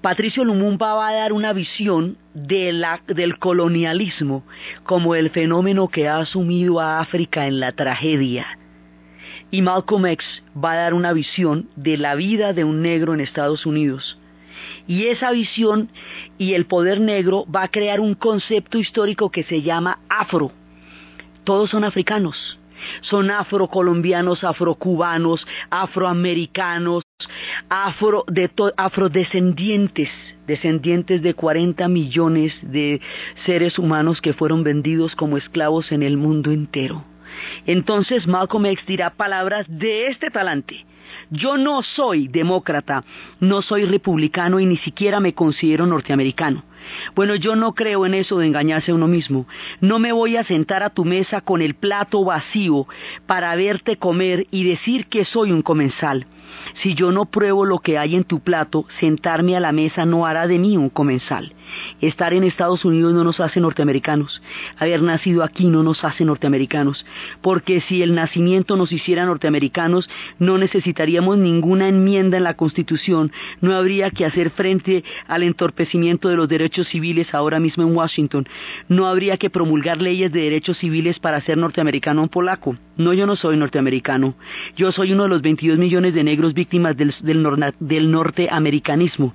[0.00, 4.44] Patricio Lumumba va a dar una visión de la, del colonialismo
[4.82, 8.58] como el fenómeno que ha asumido a África en la tragedia.
[9.50, 13.20] Y Malcolm X va a dar una visión de la vida de un negro en
[13.20, 14.18] Estados Unidos.
[14.86, 15.90] Y esa visión
[16.38, 20.52] y el poder negro va a crear un concepto histórico que se llama afro.
[21.44, 22.59] Todos son africanos
[23.02, 27.02] son afrocolombianos, afrocubanos, afroamericanos,
[27.68, 30.10] afro de afrodescendientes,
[30.46, 33.00] descendientes de 40 millones de
[33.46, 37.04] seres humanos que fueron vendidos como esclavos en el mundo entero.
[37.66, 40.86] Entonces Malcolm X dirá palabras de este talante.
[41.30, 43.04] Yo no soy demócrata,
[43.40, 46.64] no soy republicano y ni siquiera me considero norteamericano.
[47.14, 49.46] Bueno, yo no creo en eso de engañarse a uno mismo.
[49.80, 52.86] No me voy a sentar a tu mesa con el plato vacío
[53.26, 56.26] para verte comer y decir que soy un comensal.
[56.82, 60.26] Si yo no pruebo lo que hay en tu plato, sentarme a la mesa no
[60.26, 61.52] hará de mí un comensal.
[62.00, 64.42] Estar en Estados Unidos no nos hace norteamericanos.
[64.78, 67.04] Haber nacido aquí no nos hace norteamericanos.
[67.42, 73.32] Porque si el nacimiento nos hiciera norteamericanos, no necesitaríamos ninguna enmienda en la Constitución.
[73.60, 78.46] No habría que hacer frente al entorpecimiento de los derechos civiles ahora mismo en Washington.
[78.88, 82.76] No habría que promulgar leyes de derechos civiles para ser norteamericano o polaco.
[82.96, 84.34] No, yo no soy norteamericano.
[84.76, 87.14] Yo soy uno de los 22 millones de negros víctimas del,
[87.80, 89.32] del norteamericanismo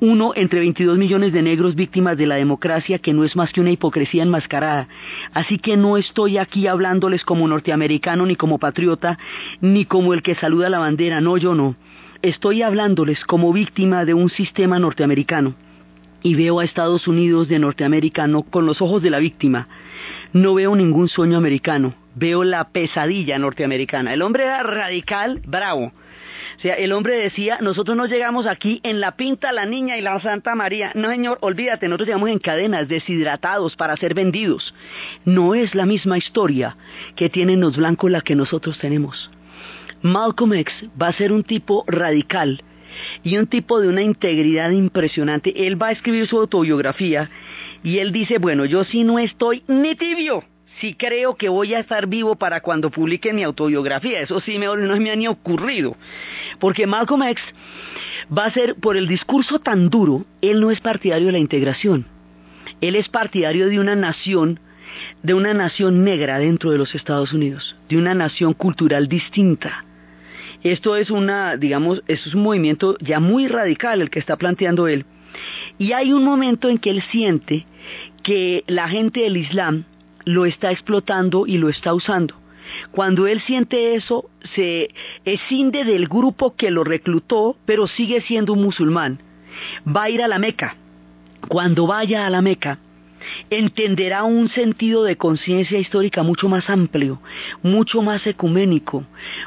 [0.00, 3.60] uno entre 22 millones de negros víctimas de la democracia que no es más que
[3.60, 4.88] una hipocresía enmascarada.
[5.32, 9.18] Así que no estoy aquí hablándoles como norteamericano ni como patriota,
[9.60, 11.76] ni como el que saluda la bandera, no, yo no.
[12.22, 15.54] Estoy hablándoles como víctima de un sistema norteamericano.
[16.22, 19.68] Y veo a Estados Unidos de norteamericano con los ojos de la víctima.
[20.34, 24.12] No veo ningún sueño americano, veo la pesadilla norteamericana.
[24.12, 25.92] El hombre era radical, bravo
[26.60, 30.02] o sea, el hombre decía, nosotros no llegamos aquí en la pinta la niña y
[30.02, 30.92] la Santa María.
[30.94, 34.74] No, señor, olvídate, nosotros llegamos en cadenas, deshidratados para ser vendidos.
[35.24, 36.76] No es la misma historia
[37.16, 39.30] que tienen los blancos la que nosotros tenemos.
[40.02, 42.62] Malcolm X va a ser un tipo radical
[43.22, 45.66] y un tipo de una integridad impresionante.
[45.66, 47.30] Él va a escribir su autobiografía
[47.82, 50.44] y él dice, bueno, yo sí no estoy ni tibio
[50.80, 54.20] sí creo que voy a estar vivo para cuando publique mi autobiografía.
[54.20, 55.96] Eso sí me, no me ha ni ocurrido.
[56.58, 57.42] Porque Malcolm X
[58.36, 62.06] va a ser, por el discurso tan duro, él no es partidario de la integración.
[62.80, 64.60] Él es partidario de una nación,
[65.22, 69.84] de una nación negra dentro de los Estados Unidos, de una nación cultural distinta.
[70.62, 75.04] Esto es una, digamos, es un movimiento ya muy radical el que está planteando él.
[75.78, 77.66] Y hay un momento en que él siente
[78.22, 79.84] que la gente del Islam
[80.24, 82.34] lo está explotando y lo está usando.
[82.90, 84.90] Cuando él siente eso, se
[85.24, 89.20] escinde del grupo que lo reclutó, pero sigue siendo un musulmán.
[89.86, 90.76] Va a ir a la Meca.
[91.48, 92.78] Cuando vaya a la Meca,
[93.50, 97.20] entenderá un sentido de conciencia histórica mucho más amplio,
[97.62, 99.04] mucho más ecuménico,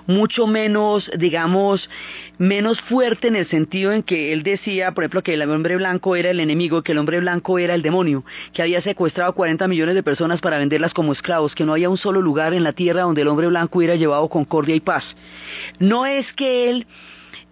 [0.07, 1.89] mucho menos, digamos,
[2.37, 6.15] menos fuerte en el sentido en que él decía, por ejemplo, que el hombre blanco
[6.15, 9.95] era el enemigo, que el hombre blanco era el demonio, que había secuestrado 40 millones
[9.95, 13.03] de personas para venderlas como esclavos, que no había un solo lugar en la tierra
[13.03, 15.03] donde el hombre blanco hubiera llevado concordia y paz.
[15.79, 16.87] No es que él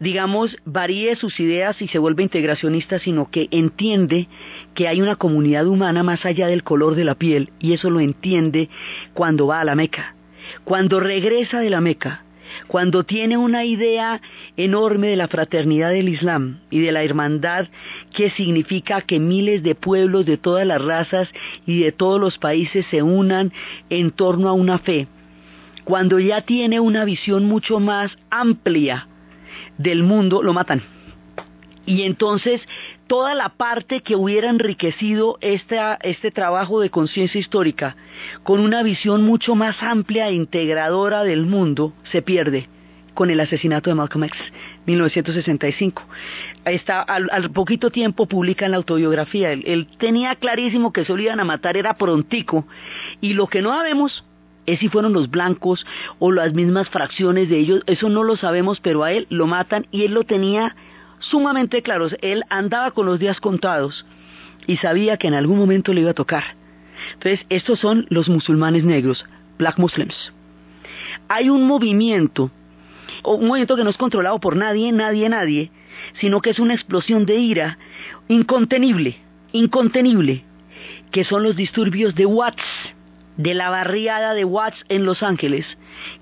[0.02, 4.28] digamos, varíe sus ideas y se vuelve integracionista, sino que entiende
[4.74, 8.00] que hay una comunidad humana más allá del color de la piel, y eso lo
[8.00, 8.68] entiende
[9.14, 10.16] cuando va a la Meca.
[10.64, 12.24] Cuando regresa de la Meca,
[12.66, 14.22] cuando tiene una idea
[14.58, 17.68] enorme de la fraternidad del Islam y de la hermandad
[18.12, 21.30] que significa que miles de pueblos de todas las razas
[21.68, 23.54] y de todos los países se unan
[23.92, 25.08] en torno a una fe,
[25.84, 29.08] cuando ya tiene una visión mucho más amplia
[29.78, 30.84] del mundo lo matan.
[31.86, 32.62] Y entonces
[33.08, 37.96] toda la parte que hubiera enriquecido este trabajo de conciencia histórica
[38.44, 42.70] con una visión mucho más amplia e integradora del mundo se pierde
[43.14, 44.40] con el asesinato de Malcolm X,
[44.86, 46.04] 1965.
[46.66, 49.52] Está, al, poquito tiempo publican la autobiografía.
[49.52, 52.66] Él, tenía clarísimo que se lo iban a matar, era prontico.
[53.20, 54.24] Y lo que no sabemos
[54.66, 55.86] es si fueron los blancos
[56.20, 59.88] o las mismas fracciones de ellos, eso no lo sabemos, pero a él lo matan
[59.92, 60.76] y él lo tenía
[61.20, 62.08] sumamente claro.
[62.22, 64.06] Él andaba con los días contados
[64.68, 66.44] y sabía que en algún momento le iba a tocar.
[67.14, 69.26] Entonces, estos son los musulmanes negros,
[69.58, 70.34] black muslims.
[71.28, 72.52] Hay un movimiento,
[73.24, 75.72] un movimiento que no es controlado por nadie, nadie, nadie,
[76.20, 77.78] sino que es una explosión de ira
[78.28, 79.18] incontenible,
[79.52, 80.46] incontenible,
[81.12, 82.64] que son los disturbios de Watts
[83.38, 85.66] de la barriada de Watts en Los Ángeles,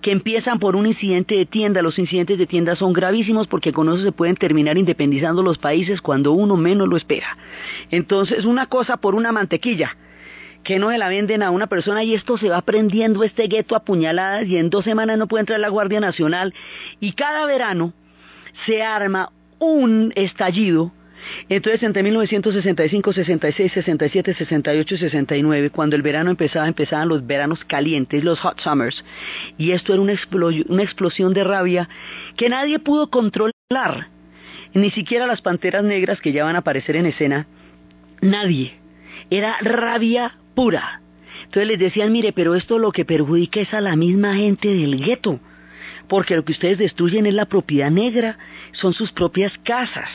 [0.01, 1.82] que empiezan por un incidente de tienda.
[1.82, 6.01] Los incidentes de tienda son gravísimos porque con eso se pueden terminar independizando los países
[6.01, 7.38] cuando uno menos lo espera.
[7.91, 9.97] Entonces, una cosa por una mantequilla
[10.64, 13.76] que no se la venden a una persona y esto se va prendiendo este gueto
[13.76, 16.53] a puñaladas y en dos semanas no puede entrar la Guardia Nacional
[16.99, 17.93] y cada verano
[18.66, 20.91] se arma un estallido
[21.48, 27.64] entonces, entre 1965, 66, 67, 68 y 69, cuando el verano empezaba, empezaban los veranos
[27.66, 29.04] calientes, los hot summers,
[29.58, 30.14] y esto era una,
[30.84, 31.90] explosión de rabia
[32.36, 34.08] que nadie pudo controlar,
[34.74, 37.48] ni siquiera las panteras negras que ya van a aparecer en escena,
[38.22, 38.78] nadie.
[39.30, 41.02] Era rabia pura.
[41.44, 45.04] Entonces les decían, mire, pero esto lo que perjudica es a la misma gente del
[45.04, 45.40] gueto,
[46.08, 48.38] porque lo que ustedes destruyen es la propiedad negra,
[48.72, 50.10] son sus propias casas.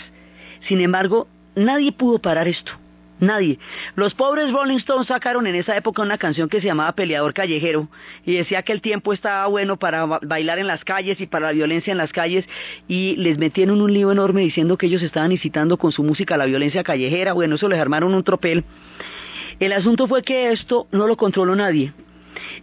[0.67, 2.73] Sin embargo, nadie pudo parar esto.
[3.21, 3.59] Nadie.
[3.95, 7.89] Los pobres Rolling Stones sacaron en esa época una canción que se llamaba Peleador Callejero
[8.27, 11.53] y decía que el tiempo estaba bueno para bailar en las calles y para la
[11.53, 12.45] violencia en las calles
[12.89, 16.47] y les metieron un lío enorme diciendo que ellos estaban incitando con su música la
[16.47, 17.35] violencia callejera.
[17.35, 18.65] Bueno, eso les armaron un tropel.
[19.61, 21.93] El asunto fue que esto no lo controló nadie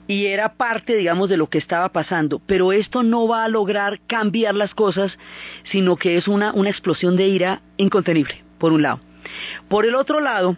[0.07, 2.39] y era parte, digamos, de lo que estaba pasando.
[2.45, 5.17] Pero esto no va a lograr cambiar las cosas,
[5.63, 8.99] sino que es una, una explosión de ira incontenible, por un lado.
[9.69, 10.57] Por el otro lado,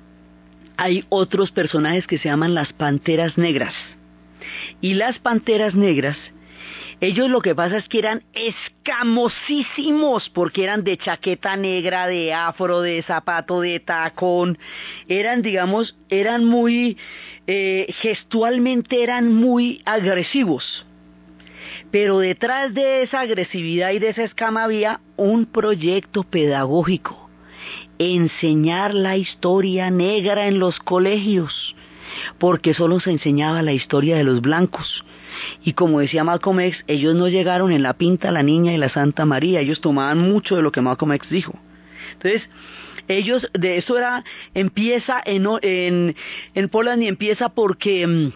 [0.78, 3.74] hay otros personajes que se llaman las panteras negras.
[4.82, 6.18] Y las panteras negras,
[7.00, 12.82] ellos lo que pasa es que eran escamosísimos, porque eran de chaqueta negra, de afro,
[12.82, 14.58] de zapato, de tacón,
[15.08, 16.98] eran, digamos, eran muy,
[17.48, 20.86] eh, gestualmente eran muy agresivos.
[21.92, 27.24] Pero detrás de esa agresividad y de esa escama había un proyecto pedagógico
[27.98, 31.76] enseñar la historia negra en los colegios,
[32.38, 35.06] porque solo se enseñaba la historia de los blancos.
[35.64, 38.90] Y como decía Malcolm X, ellos no llegaron en la pinta la niña y la
[38.90, 41.54] Santa María, ellos tomaban mucho de lo que Malcolm X dijo.
[42.14, 42.48] Entonces,
[43.08, 44.24] ellos, de eso era,
[44.54, 46.16] empieza en, en,
[46.54, 48.32] en Poland y empieza porque, mm,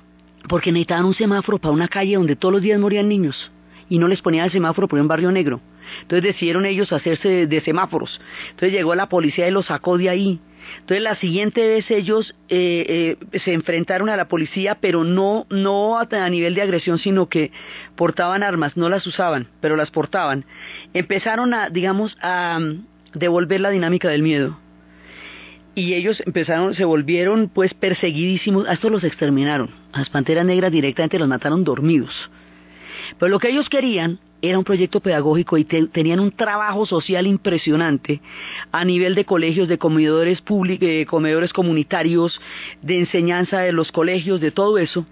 [0.48, 3.52] porque necesitaban un semáforo para una calle donde todos los días morían niños
[3.90, 5.62] y no les ponían el semáforo por un barrio negro.
[6.02, 8.20] Entonces decidieron ellos hacerse de, semáforos.
[8.50, 10.40] Entonces llegó la policía y los sacó de ahí.
[10.80, 15.98] Entonces la siguiente vez ellos eh, eh, se enfrentaron a la policía, pero no, no
[15.98, 17.52] a, nivel de agresión, sino que
[17.96, 20.44] portaban armas, no las usaban, pero las portaban.
[20.94, 22.60] Empezaron a, digamos, a
[23.18, 24.58] devolver la dinámica del miedo.
[25.76, 29.70] Y ellos empezaron, se volvieron pues perseguidísimos, a estos los exterminaron.
[29.94, 32.32] A las panteras negras directamente los mataron dormidos.
[33.20, 38.22] Pero lo que ellos querían era un proyecto pedagógico y tenían un trabajo social impresionante
[38.72, 42.40] a nivel de colegios, de comedores públicos, de comedores comunitarios,
[42.82, 45.06] de enseñanza de los colegios, de todo eso.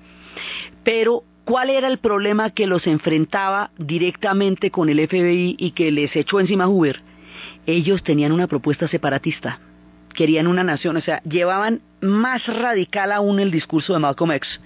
[0.84, 6.16] Pero, ¿cuál era el problema que los enfrentaba directamente con el FBI y que les
[6.16, 7.02] echó encima Hoover?
[7.66, 9.60] Ellos tenían una propuesta separatista
[10.16, 14.60] querían una nación, o sea, llevaban más radical aún el discurso de Malcolm X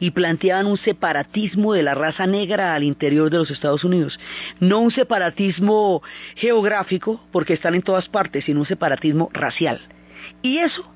[0.00, 4.18] y planteaban un separatismo de la raza negra al interior de los Estados Unidos.
[4.58, 6.02] No un separatismo
[6.34, 9.80] geográfico, porque están en todas partes, sino un separatismo racial.
[10.42, 10.90] Y eso,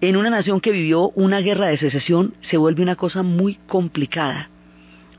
[0.00, 4.50] en una nación que vivió una guerra de secesión, se vuelve una cosa muy complicada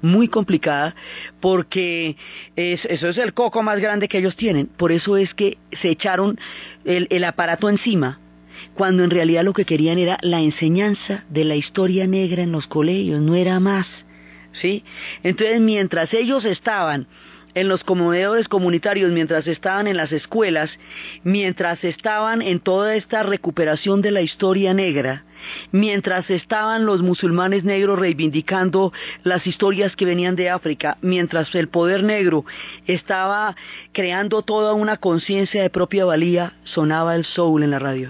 [0.01, 0.95] muy complicada
[1.39, 2.15] porque
[2.55, 4.67] eso es el coco más grande que ellos tienen.
[4.67, 6.39] Por eso es que se echaron
[6.85, 8.19] el, el aparato encima
[8.73, 12.67] cuando en realidad lo que querían era la enseñanza de la historia negra en los
[12.67, 13.87] colegios, no era más.
[14.51, 14.83] ¿Sí?
[15.23, 17.07] Entonces, mientras ellos estaban
[17.53, 20.69] en los comedores comunitarios, mientras estaban en las escuelas,
[21.23, 25.25] mientras estaban en toda esta recuperación de la historia negra,
[25.71, 28.93] mientras estaban los musulmanes negros reivindicando
[29.23, 32.45] las historias que venían de África, mientras el poder negro
[32.87, 33.55] estaba
[33.91, 38.09] creando toda una conciencia de propia valía, sonaba el soul en la radio.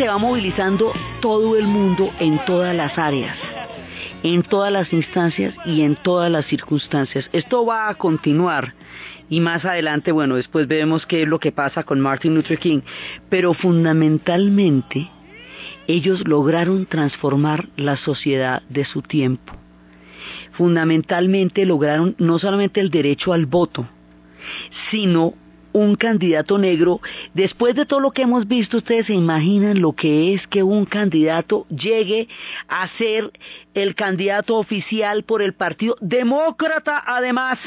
[0.00, 3.36] Se va movilizando todo el mundo en todas las áreas,
[4.22, 7.28] en todas las instancias y en todas las circunstancias.
[7.32, 8.72] Esto va a continuar
[9.30, 12.80] y más adelante, bueno, después vemos qué es lo que pasa con Martin Luther King,
[13.30, 15.08] pero fundamentalmente
[15.86, 19.54] ellos lograron transformar la sociedad de su tiempo.
[20.52, 23.88] Fundamentalmente lograron no solamente el derecho al voto,
[24.90, 25.34] sino
[25.72, 27.00] un candidato negro,
[27.32, 30.84] después de todo lo que hemos visto, ustedes se imaginan lo que es que un
[30.84, 32.26] candidato llegue
[32.66, 33.30] a ser
[33.74, 37.60] el candidato oficial por el Partido Demócrata, además,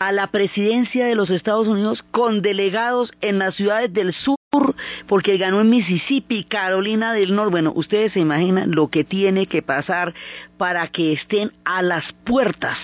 [0.00, 4.74] a la presidencia de los Estados Unidos con delegados en las ciudades del sur,
[5.06, 7.50] porque ganó en Mississippi, Carolina del Norte.
[7.50, 10.14] Bueno, ustedes se imaginan lo que tiene que pasar
[10.56, 12.78] para que estén a las puertas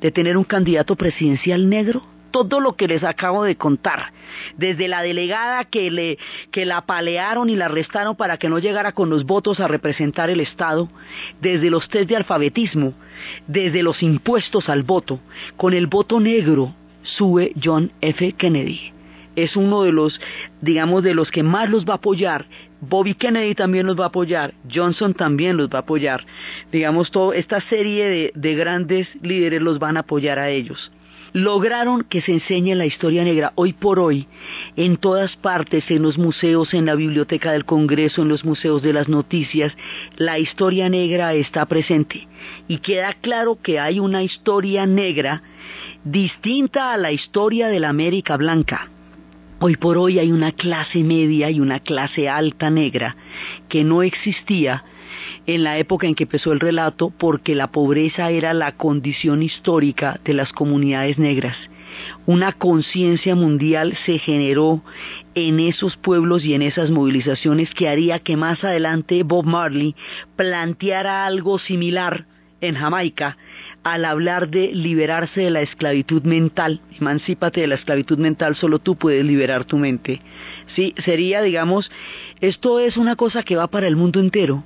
[0.00, 2.02] de tener un candidato presidencial negro
[2.32, 4.12] todo lo que les acabo de contar,
[4.56, 6.18] desde la delegada que, le,
[6.50, 10.30] que la apalearon y la arrestaron para que no llegara con los votos a representar
[10.30, 10.88] el Estado,
[11.40, 12.94] desde los test de alfabetismo,
[13.46, 15.20] desde los impuestos al voto,
[15.56, 18.32] con el voto negro sube John F.
[18.32, 18.92] Kennedy
[19.36, 20.20] es uno de los,
[20.60, 22.46] digamos, de los que más los va a apoyar.
[22.80, 26.24] Bobby Kennedy también los va a apoyar, Johnson también los va a apoyar.
[26.70, 30.92] Digamos, toda esta serie de, de grandes líderes los van a apoyar a ellos
[31.32, 34.26] lograron que se enseñe la historia negra hoy por hoy
[34.76, 38.92] en todas partes, en los museos, en la biblioteca del Congreso, en los museos de
[38.92, 39.74] las noticias,
[40.16, 42.28] la historia negra está presente
[42.68, 45.42] y queda claro que hay una historia negra
[46.04, 48.90] distinta a la historia de la América Blanca.
[49.60, 53.16] Hoy por hoy hay una clase media y una clase alta negra
[53.68, 54.84] que no existía
[55.46, 60.20] en la época en que empezó el relato porque la pobreza era la condición histórica
[60.24, 61.56] de las comunidades negras.
[62.26, 64.82] Una conciencia mundial se generó
[65.34, 69.94] en esos pueblos y en esas movilizaciones que haría que más adelante Bob Marley
[70.36, 72.26] planteara algo similar
[72.60, 73.36] en Jamaica
[73.82, 78.94] al hablar de liberarse de la esclavitud mental, emancípate de la esclavitud mental, solo tú
[78.94, 80.22] puedes liberar tu mente.
[80.76, 81.90] Sí, sería, digamos,
[82.40, 84.62] esto es una cosa que va para el mundo entero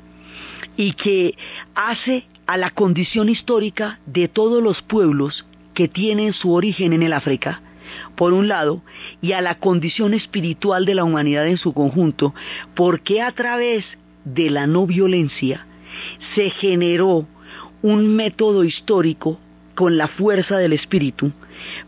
[0.77, 1.35] y que
[1.75, 7.13] hace a la condición histórica de todos los pueblos que tienen su origen en el
[7.13, 7.61] África,
[8.15, 8.83] por un lado,
[9.21, 12.35] y a la condición espiritual de la humanidad en su conjunto,
[12.75, 13.85] porque a través
[14.25, 15.67] de la no violencia
[16.35, 17.27] se generó
[17.83, 19.39] un método histórico
[19.75, 21.33] con la fuerza del espíritu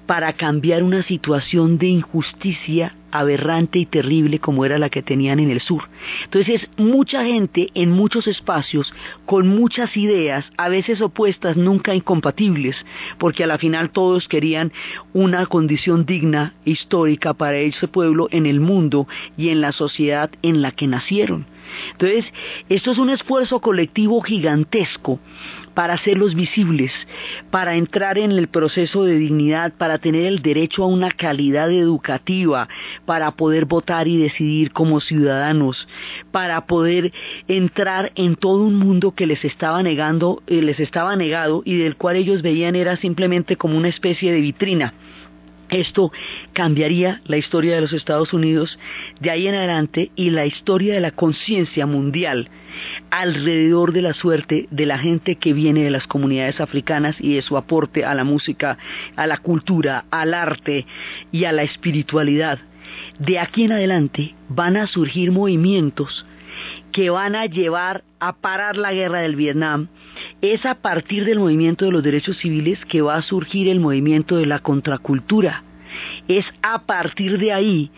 [0.07, 5.51] para cambiar una situación de injusticia aberrante y terrible como era la que tenían en
[5.51, 5.89] el sur.
[6.25, 8.93] Entonces es mucha gente en muchos espacios
[9.27, 12.77] con muchas ideas, a veces opuestas, nunca incompatibles,
[13.19, 14.73] porque a la final todos querían
[15.13, 19.07] una condición digna histórica para ese pueblo en el mundo
[19.37, 21.47] y en la sociedad en la que nacieron.
[21.93, 22.25] Entonces,
[22.69, 25.19] esto es un esfuerzo colectivo gigantesco
[25.79, 26.91] para hacerlos visibles,
[27.51, 32.69] para entrar en el proceso de dignidad, para tener el derecho a una calidad educativa,
[33.07, 35.87] para poder votar y decidir como ciudadanos,
[36.33, 37.13] para poder
[37.47, 41.97] entrar en todo un mundo que les estaba negando, eh, les estaba negado y del
[41.97, 44.95] cual ellos veían era simplemente como una especie de vitrina.
[45.71, 46.11] Esto
[46.55, 48.79] cambiaría la historia de los Estados Unidos
[49.21, 52.49] de ahí en adelante y la historia de la conciencia mundial
[53.11, 57.43] alrededor de la suerte de la gente que viene de las comunidades africanas y de
[57.43, 58.79] su aporte a la música,
[59.17, 60.87] a la cultura, al arte
[61.33, 62.59] y a la espiritualidad.
[63.19, 66.25] De aquí en adelante van a surgir movimientos
[66.93, 69.89] que van a llevar a parar la guerra del Vietnam,
[70.41, 74.37] es a partir del movimiento de los derechos civiles que va a surgir el movimiento
[74.37, 75.65] de la contracultura.
[76.27, 77.91] Es a partir de ahí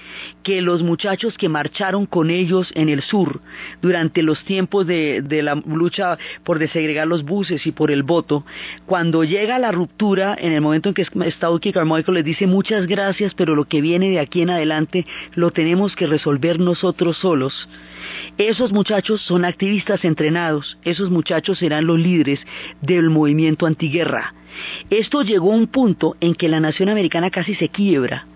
[0.42, 3.40] que los muchachos que marcharon con ellos en el sur
[3.82, 8.44] durante los tiempos de, la lucha por desegregar los buses y por el voto,
[8.86, 13.34] cuando llega la ruptura, en el momento en que Stauke Carmichael les dice muchas gracias,
[13.34, 17.68] pero lo que viene de aquí en adelante lo tenemos que resolver nosotros solos
[18.48, 22.40] esos muchachos son activistas entrenados, esos muchachos serán los líderes
[22.80, 24.34] del movimiento antiguerra.
[24.88, 28.26] Esto llegó a un punto en que la nación americana casi se quiebra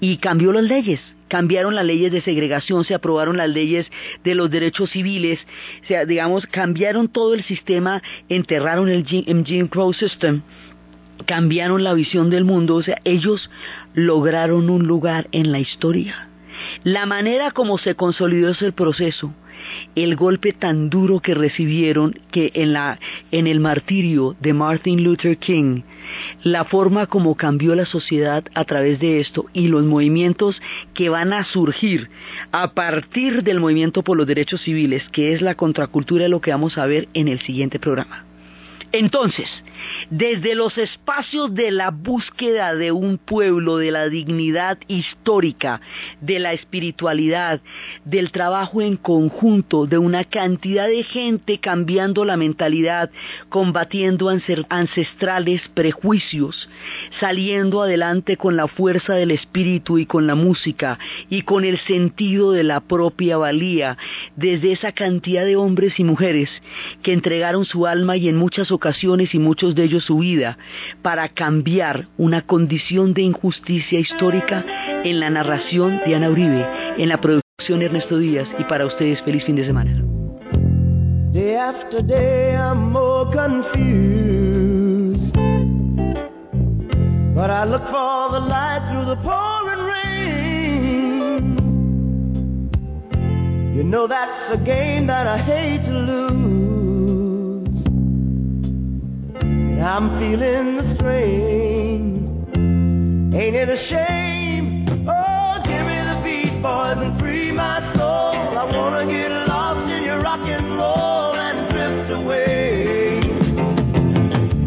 [0.00, 1.00] y cambió las leyes.
[1.28, 3.86] Cambiaron las leyes de segregación, se aprobaron las leyes
[4.22, 5.40] de los derechos civiles,
[5.82, 10.42] o sea, digamos, cambiaron todo el sistema, enterraron el Jim Crow System,
[11.26, 13.50] cambiaron la visión del mundo, o sea, ellos
[13.94, 16.28] lograron un lugar en la historia.
[16.82, 19.32] La manera como se consolidó ese proceso,
[19.94, 22.98] el golpe tan duro que recibieron que en, la,
[23.30, 25.82] en el martirio de Martin Luther King,
[26.42, 30.60] la forma como cambió la sociedad a través de esto y los movimientos
[30.92, 32.10] que van a surgir
[32.52, 36.78] a partir del movimiento por los derechos civiles, que es la contracultura, lo que vamos
[36.78, 38.24] a ver en el siguiente programa.
[38.96, 39.48] Entonces,
[40.08, 45.80] desde los espacios de la búsqueda de un pueblo, de la dignidad histórica,
[46.20, 47.60] de la espiritualidad,
[48.04, 53.10] del trabajo en conjunto, de una cantidad de gente cambiando la mentalidad,
[53.48, 54.30] combatiendo
[54.68, 56.68] ancestrales prejuicios,
[57.18, 62.52] saliendo adelante con la fuerza del espíritu y con la música y con el sentido
[62.52, 63.98] de la propia valía,
[64.36, 66.48] desde esa cantidad de hombres y mujeres
[67.02, 68.83] que entregaron su alma y en muchas ocasiones
[69.32, 70.58] y muchos de ellos su vida
[71.02, 74.64] para cambiar una condición de injusticia histórica
[75.04, 76.66] en la narración de Ana Uribe,
[76.98, 80.04] en la producción Ernesto Díaz y para ustedes feliz fin de semana.
[87.34, 91.34] But I look for the light through the pouring rain.
[93.74, 96.73] You know that's a game that I hate to lose.
[99.84, 101.32] I'm feeling the strain.
[103.34, 104.86] Ain't it a shame?
[105.06, 108.32] Oh, give me the beat, boys, and free my soul.
[108.56, 113.20] I wanna get lost in your rock and roll and drift away.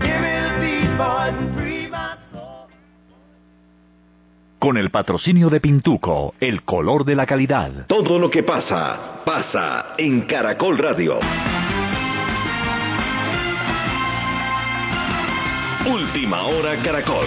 [0.05, 2.67] Give me the beat, boys, and free my soul.
[4.59, 7.87] Con el patrocinio de Pintuco, el color de la calidad.
[7.87, 11.19] Todo lo que pasa, pasa en Caracol Radio.
[15.87, 17.25] Última hora Caracol.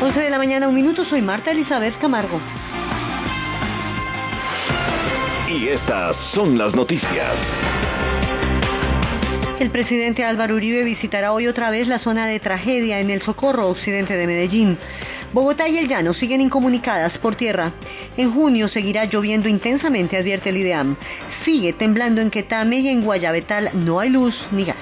[0.00, 2.40] Once de la mañana, un minuto, soy Marta Elizabeth Camargo.
[5.50, 7.34] Y estas son las noticias.
[9.60, 13.68] El presidente Álvaro Uribe visitará hoy otra vez la zona de tragedia en el Socorro
[13.68, 14.78] Occidente de Medellín.
[15.36, 17.74] Bogotá y el Llano siguen incomunicadas por tierra.
[18.16, 20.96] En junio seguirá lloviendo intensamente, advierte el IDEAM.
[21.44, 24.78] Sigue temblando en Quetame y en Guayabetal no hay luz ni gas.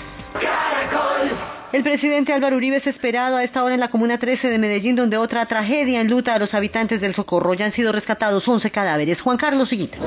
[1.73, 4.95] El presidente Álvaro Uribe es esperado a esta hora en la Comuna 13 de Medellín,
[4.95, 7.55] donde otra tragedia enluta a los habitantes del Socorro.
[7.55, 9.21] Ya han sido rescatados 11 cadáveres.
[9.21, 9.99] Juan Carlos Siguita.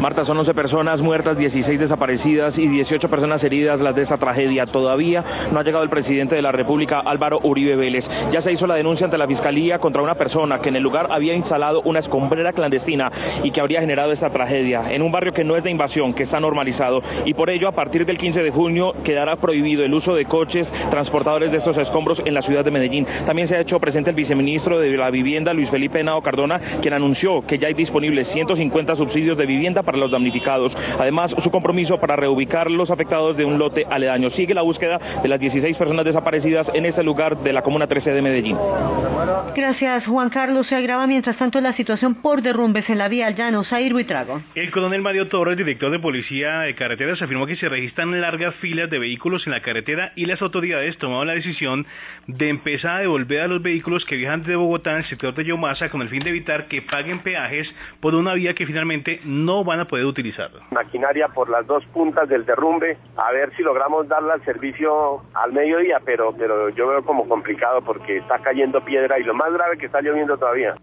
[0.00, 4.64] Marta, son 11 personas muertas, 16 desaparecidas y 18 personas heridas las de esta tragedia.
[4.64, 5.22] Todavía
[5.52, 8.06] no ha llegado el presidente de la República, Álvaro Uribe Vélez.
[8.32, 11.08] Ya se hizo la denuncia ante la Fiscalía contra una persona que en el lugar
[11.10, 13.12] había instalado una escombrera clandestina
[13.44, 16.22] y que habría generado esta tragedia en un barrio que no es de invasión, que
[16.22, 17.02] está normalizado.
[17.26, 20.66] Y por ello, a partir del 15 de junio, quedará prohibido el uso de coches
[20.90, 23.06] transportadores de estos escombros en la ciudad de Medellín.
[23.26, 26.94] También se ha hecho presente el viceministro de la Vivienda, Luis Felipe Henao Cardona, quien
[26.94, 30.72] anunció que ya hay disponibles 150 subsidios de vivienda para los damnificados.
[30.98, 34.30] Además, su compromiso para reubicar los afectados de un lote aledaño.
[34.30, 38.12] Sigue la búsqueda de las 16 personas desaparecidas en este lugar de la Comuna 13
[38.12, 38.56] de Medellín.
[39.54, 40.66] Gracias, Juan Carlos.
[40.66, 43.64] Se agrava mientras tanto la situación por derrumbes en la vía al llano.
[43.64, 44.42] Zair Buitrago.
[44.54, 48.88] El coronel Mario Torres, director de Policía de Carreteras, afirmó que se registran largas filas
[48.90, 51.86] de vehículos en la carretera y las autoridades tomaron la decisión
[52.26, 55.44] de empezar a devolver a los vehículos que viajan de Bogotá en el sector de
[55.44, 59.64] Yomasa con el fin de evitar que paguen peajes por una vía que finalmente no
[59.64, 60.50] van a poder utilizar.
[60.70, 65.52] Maquinaria por las dos puntas del derrumbe, a ver si logramos darle al servicio al
[65.52, 69.78] mediodía, pero, pero yo veo como complicado porque está cayendo piedra y lo más grave
[69.78, 70.76] que está lloviendo todavía.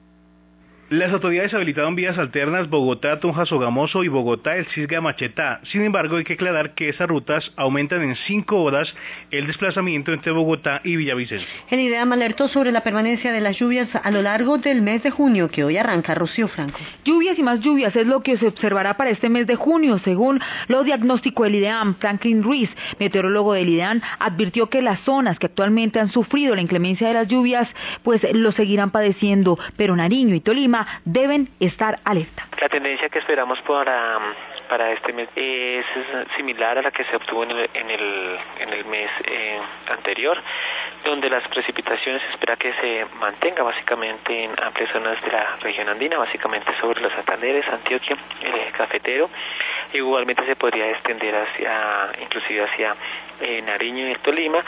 [0.90, 5.60] Las autoridades habilitaron vías alternas Bogotá, Tunja, Sogamoso y Bogotá, El Cisga, Machetá.
[5.66, 8.96] Sin embargo, hay que aclarar que esas rutas aumentan en cinco horas
[9.30, 11.46] el desplazamiento entre Bogotá y Villavicencio.
[11.70, 15.12] El IDEAM alertó sobre la permanencia de las lluvias a lo largo del mes de
[15.12, 16.80] junio, que hoy arranca Rocío Franco.
[17.04, 20.40] Lluvias y más lluvias es lo que se observará para este mes de junio, según
[20.70, 21.96] lo diagnóstico del IDEAM.
[21.96, 27.10] Franklin Ruiz, meteorólogo del IDEAM, advirtió que las zonas que actualmente han sufrido la inclemencia
[27.10, 27.68] de las lluvias,
[28.04, 32.48] pues lo seguirán padeciendo, pero Nariño y Tolima deben estar alerta.
[32.60, 34.20] La tendencia que esperamos para,
[34.68, 35.86] para este mes es
[36.36, 39.60] similar a la que se obtuvo en el, en el, mes eh,
[39.92, 40.38] anterior,
[41.04, 45.90] donde las precipitaciones se espera que se mantenga básicamente en amplias zonas de la región
[45.90, 49.30] andina, básicamente sobre los Santanderes, Antioquia, el eje cafetero,
[49.94, 52.96] igualmente se podría extender hacia, inclusive hacia
[53.42, 54.64] eh, Nariño y el Tolima,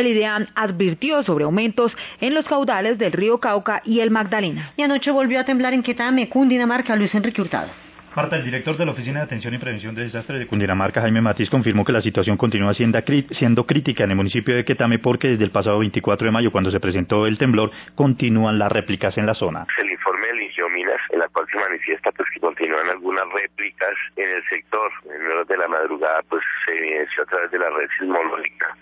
[0.00, 4.72] el IDEAM advirtió sobre aumentos en los caudales del río Cauca y el Magdalena.
[4.76, 7.70] Y anoche volvió a temblar en Quetame, Cundinamarca, Luis Enrique Hurtado.
[8.16, 11.20] Marta, el director de la Oficina de Atención y Prevención de Desastres de Cundinamarca, Jaime
[11.20, 15.44] Matiz, confirmó que la situación continúa siendo, crítica en el municipio de Quetame porque desde
[15.44, 19.34] el pasado 24 de mayo, cuando se presentó el temblor, continúan las réplicas en la
[19.34, 19.64] zona.
[19.78, 24.28] El informe del Ingiominas, en la cual se manifiesta pues, que continúan algunas réplicas en
[24.28, 24.90] el sector.
[25.04, 28.76] En horas de la madrugada pues se evidenció a través de la red sismológica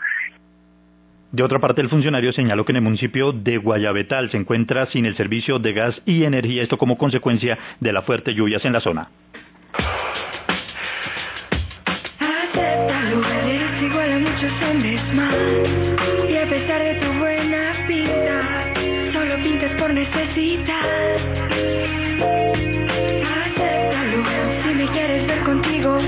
[1.31, 5.05] de otra parte, el funcionario señaló que en el municipio de Guayabetal se encuentra sin
[5.05, 8.81] el servicio de gas y energía, esto como consecuencia de las fuertes lluvias en la
[8.81, 9.11] zona.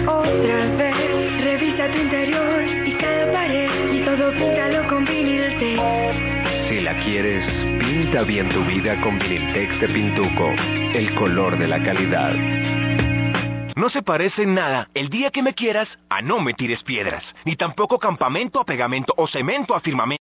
[0.07, 5.00] Otra vez, revisa tu interior y cada pared y todo píntalo con
[6.93, 7.45] la quieres,
[7.79, 10.51] pinta bien tu vida con Viniltex de Pintuco,
[10.93, 12.35] el color de la calidad.
[13.77, 17.23] No se parece en nada, el día que me quieras, a no me tires piedras,
[17.45, 20.19] ni tampoco campamento a pegamento o cemento a firmamento.